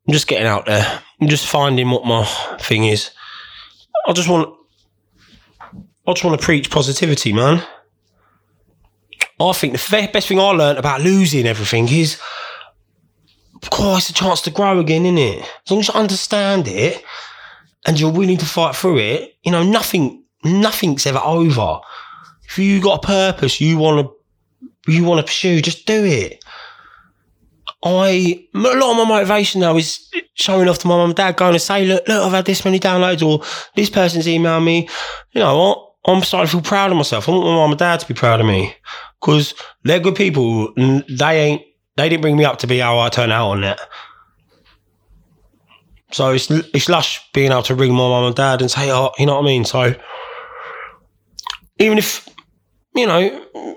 I'm 0.08 0.14
just 0.14 0.28
getting 0.28 0.48
out 0.48 0.66
there. 0.66 1.02
I'm 1.22 1.28
just 1.28 1.48
finding 1.48 1.90
what 1.90 2.06
my 2.06 2.26
thing 2.60 2.86
is. 2.86 3.12
I 4.06 4.14
just 4.14 4.30
want 4.30 4.54
I 6.08 6.14
just 6.14 6.24
want 6.24 6.40
to 6.40 6.46
preach 6.46 6.70
positivity, 6.70 7.34
man. 7.34 7.66
I 9.40 9.52
think 9.54 9.74
the 9.74 10.10
best 10.12 10.28
thing 10.28 10.40
I 10.40 10.50
learned 10.50 10.80
about 10.80 11.02
losing 11.02 11.46
everything 11.46 11.88
is, 11.90 12.20
of 13.62 13.70
course, 13.70 14.10
it's 14.10 14.20
a 14.20 14.24
chance 14.24 14.42
to 14.42 14.52
grow 14.52 14.80
again, 14.80 15.06
isn't 15.06 15.18
it? 15.18 15.40
As 15.42 15.72
long 15.72 15.80
as 15.80 15.88
you 15.88 15.94
understand 15.94 16.68
it 16.68 17.04
and 17.86 18.00
you're 18.00 18.12
willing 18.12 18.38
to 18.38 18.46
fight 18.46 18.76
through 18.76 19.00
it, 19.00 19.34
you 19.44 19.52
know, 19.52 19.64
nothing, 19.64 20.24
nothing's 20.44 21.06
ever 21.06 21.20
over. 21.20 21.80
If 22.50 22.58
you 22.60 22.82
got 22.82 23.04
a 23.04 23.08
purpose, 23.08 23.60
you 23.60 23.78
want 23.78 24.08
to, 24.08 24.92
you 24.92 25.04
want 25.04 25.20
to 25.20 25.24
pursue, 25.24 25.62
just 25.62 25.86
do 25.86 26.04
it. 26.06 26.44
I 27.84 28.48
a 28.56 28.58
lot 28.58 28.92
of 28.92 28.98
my 28.98 29.06
motivation 29.06 29.62
now 29.62 29.78
is 29.78 30.10
showing 30.34 30.68
off 30.68 30.80
to 30.80 30.88
my 30.88 30.98
mum 30.98 31.10
and 31.10 31.16
dad, 31.16 31.38
going 31.38 31.54
to 31.54 31.60
say, 31.60 31.86
look, 31.86 32.08
look, 32.08 32.24
I've 32.24 32.32
had 32.32 32.46
this 32.46 32.66
many 32.66 32.80
downloads, 32.80 33.26
or 33.26 33.46
this 33.76 33.90
person's 33.90 34.26
emailed 34.26 34.66
me. 34.66 34.90
You 35.32 35.42
know 35.42 35.58
what? 35.58 35.94
I'm 36.06 36.24
starting 36.24 36.48
to 36.48 36.52
feel 36.54 36.62
proud 36.62 36.92
of 36.92 36.98
myself. 36.98 37.28
I 37.28 37.32
want 37.32 37.44
my 37.46 37.52
mum 37.52 37.72
and 37.72 37.80
dad 37.80 38.00
to 38.00 38.08
be 38.08 38.14
proud 38.14 38.40
of 38.40 38.48
me 38.48 38.74
because 39.20 39.54
they're 39.84 40.00
good 40.00 40.16
people. 40.16 40.74
And 40.76 41.04
they 41.10 41.40
ain't. 41.42 41.62
They 41.98 42.10
didn't 42.10 42.22
bring 42.22 42.38
me 42.38 42.46
up 42.46 42.60
to 42.60 42.68
be 42.68 42.78
how 42.78 43.00
I 43.00 43.10
turn 43.10 43.32
out 43.32 43.50
on 43.50 43.64
it. 43.64 43.80
So 46.12 46.32
it's 46.32 46.50
it's 46.50 46.88
lush 46.88 47.28
being 47.34 47.52
able 47.52 47.64
to 47.64 47.76
ring 47.76 47.92
my 47.92 47.98
mum 47.98 48.26
and 48.26 48.36
dad 48.36 48.62
and 48.62 48.72
say, 48.72 48.92
oh, 48.92 49.12
you 49.18 49.26
know 49.26 49.36
what 49.36 49.44
I 49.44 49.46
mean. 49.46 49.66
So 49.66 49.94
even 51.80 51.98
if 51.98 52.30
you 52.96 53.08
know, 53.08 53.76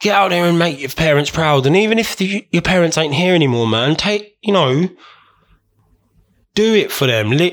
get 0.00 0.14
out 0.14 0.30
there 0.30 0.44
and 0.44 0.58
make 0.58 0.80
your 0.80 0.88
parents 0.90 1.30
proud, 1.30 1.66
and 1.66 1.76
even 1.76 1.98
if 1.98 2.16
the, 2.16 2.46
your 2.52 2.62
parents 2.62 2.96
ain't 2.96 3.14
here 3.14 3.34
anymore, 3.34 3.66
man, 3.66 3.96
take 3.96 4.38
you 4.40 4.52
know, 4.52 4.88
do 6.54 6.74
it 6.74 6.90
for 6.90 7.06
them. 7.06 7.32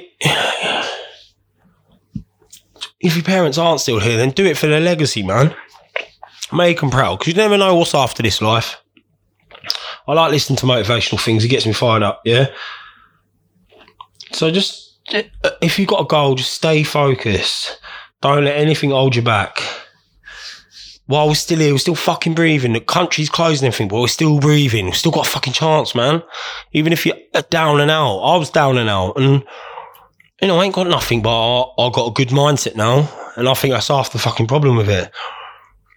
If 3.02 3.16
your 3.16 3.26
parents 3.26 3.60
aren't 3.60 3.82
still 3.82 4.00
here, 4.00 4.18
then 4.18 4.32
do 4.32 4.46
it 4.48 4.58
for 4.58 4.66
their 4.66 4.80
legacy, 4.80 5.22
man. 5.22 5.54
Make 6.52 6.80
them 6.80 6.90
proud 6.90 7.20
because 7.20 7.34
you 7.34 7.38
never 7.38 7.56
know 7.56 7.76
what's 7.76 7.94
after 7.94 8.24
this 8.24 8.42
life. 8.42 8.78
I 10.08 10.14
like 10.14 10.32
listening 10.32 10.58
to 10.58 10.66
motivational 10.66 11.20
things; 11.22 11.44
it 11.44 11.50
gets 11.50 11.66
me 11.66 11.74
fired 11.74 12.04
up. 12.04 12.22
Yeah. 12.26 12.48
So 14.32 14.52
just 14.52 15.00
if 15.62 15.80
you've 15.80 15.88
got 15.88 16.02
a 16.02 16.06
goal, 16.06 16.36
just 16.36 16.52
stay 16.52 16.84
focused. 16.84 17.80
Don't 18.22 18.46
let 18.46 18.58
anything 18.58 18.92
hold 18.92 19.16
you 19.16 19.22
back. 19.22 19.62
While 21.08 21.28
we're 21.28 21.36
still 21.36 21.60
here, 21.60 21.72
we're 21.72 21.78
still 21.78 21.94
fucking 21.94 22.34
breathing. 22.34 22.74
The 22.74 22.80
country's 22.80 23.30
closed 23.30 23.62
and 23.62 23.68
everything, 23.68 23.90
but 23.90 24.02
we're 24.02 24.08
still 24.08 24.40
breathing. 24.40 24.86
We've 24.86 24.96
still 24.96 25.12
got 25.12 25.28
a 25.28 25.30
fucking 25.30 25.54
chance, 25.54 25.94
man. 25.94 26.24
Even 26.72 26.92
if 26.94 27.06
you're 27.06 27.18
down 27.52 27.80
and 27.80 27.92
out. 27.92 28.18
I 28.18 28.38
was 28.38 28.50
down 28.50 28.80
and 28.80 28.90
out, 28.90 29.14
and 29.18 29.44
you 30.42 30.48
know, 30.48 30.60
I 30.60 30.66
ain't 30.66 30.74
got 30.74 30.88
nothing, 30.88 31.22
but 31.22 31.30
I, 31.30 31.62
I 31.78 31.92
got 31.92 32.08
a 32.08 32.14
good 32.14 32.30
mindset 32.30 32.76
now, 32.76 33.08
and 33.38 33.48
I 33.48 33.54
think 33.54 33.74
that's 33.74 33.90
half 33.90 34.12
the 34.12 34.20
fucking 34.20 34.48
problem 34.48 34.76
with 34.78 34.90
it. 34.90 35.12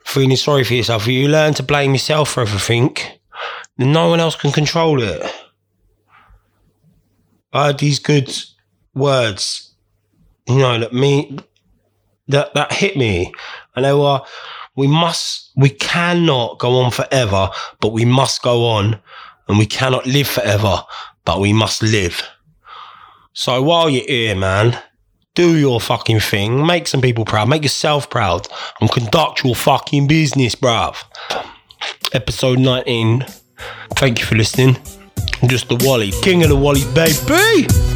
Feeling 0.04 0.36
sorry 0.36 0.64
for 0.64 0.74
yourself. 0.74 1.06
You 1.06 1.28
learn 1.28 1.54
to 1.54 1.62
blame 1.62 1.92
yourself 1.92 2.30
for 2.30 2.42
everything, 2.42 2.96
then 3.76 3.92
no 3.92 4.08
one 4.08 4.20
else 4.20 4.36
can 4.36 4.52
control 4.52 5.02
it. 5.02 5.22
I 7.52 7.68
had 7.68 7.78
these 7.78 7.98
good 7.98 8.34
words, 8.94 9.74
you 10.46 10.58
know, 10.58 10.78
that 10.78 10.92
me 10.92 11.38
that 12.28 12.54
that 12.54 12.72
hit 12.72 12.96
me, 12.96 13.32
and 13.74 13.84
they 13.84 13.92
were, 13.92 14.20
"We 14.76 14.86
must, 14.86 15.50
we 15.56 15.70
cannot 15.70 16.58
go 16.58 16.80
on 16.80 16.90
forever, 16.90 17.50
but 17.80 17.92
we 17.92 18.04
must 18.04 18.42
go 18.42 18.66
on, 18.66 19.00
and 19.48 19.58
we 19.58 19.66
cannot 19.66 20.06
live 20.06 20.28
forever, 20.28 20.84
but 21.24 21.40
we 21.40 21.52
must 21.52 21.82
live." 21.82 22.22
So 23.32 23.62
while 23.62 23.88
you're 23.88 24.04
here, 24.06 24.34
man, 24.34 24.78
do 25.34 25.56
your 25.56 25.80
fucking 25.80 26.20
thing, 26.20 26.66
make 26.66 26.88
some 26.88 27.00
people 27.00 27.24
proud, 27.24 27.48
make 27.48 27.62
yourself 27.62 28.10
proud, 28.10 28.48
and 28.80 28.90
conduct 28.90 29.44
your 29.44 29.54
fucking 29.54 30.08
business, 30.08 30.56
bruv. 30.56 30.96
Episode 32.12 32.58
19. 32.58 33.24
Thank 33.96 34.20
you 34.20 34.24
for 34.24 34.34
listening. 34.34 34.76
I'm 35.42 35.48
just 35.48 35.68
the 35.68 35.76
Wally, 35.84 36.10
king 36.22 36.42
of 36.42 36.48
the 36.48 36.56
Wally, 36.56 36.84
baby. 36.94 37.87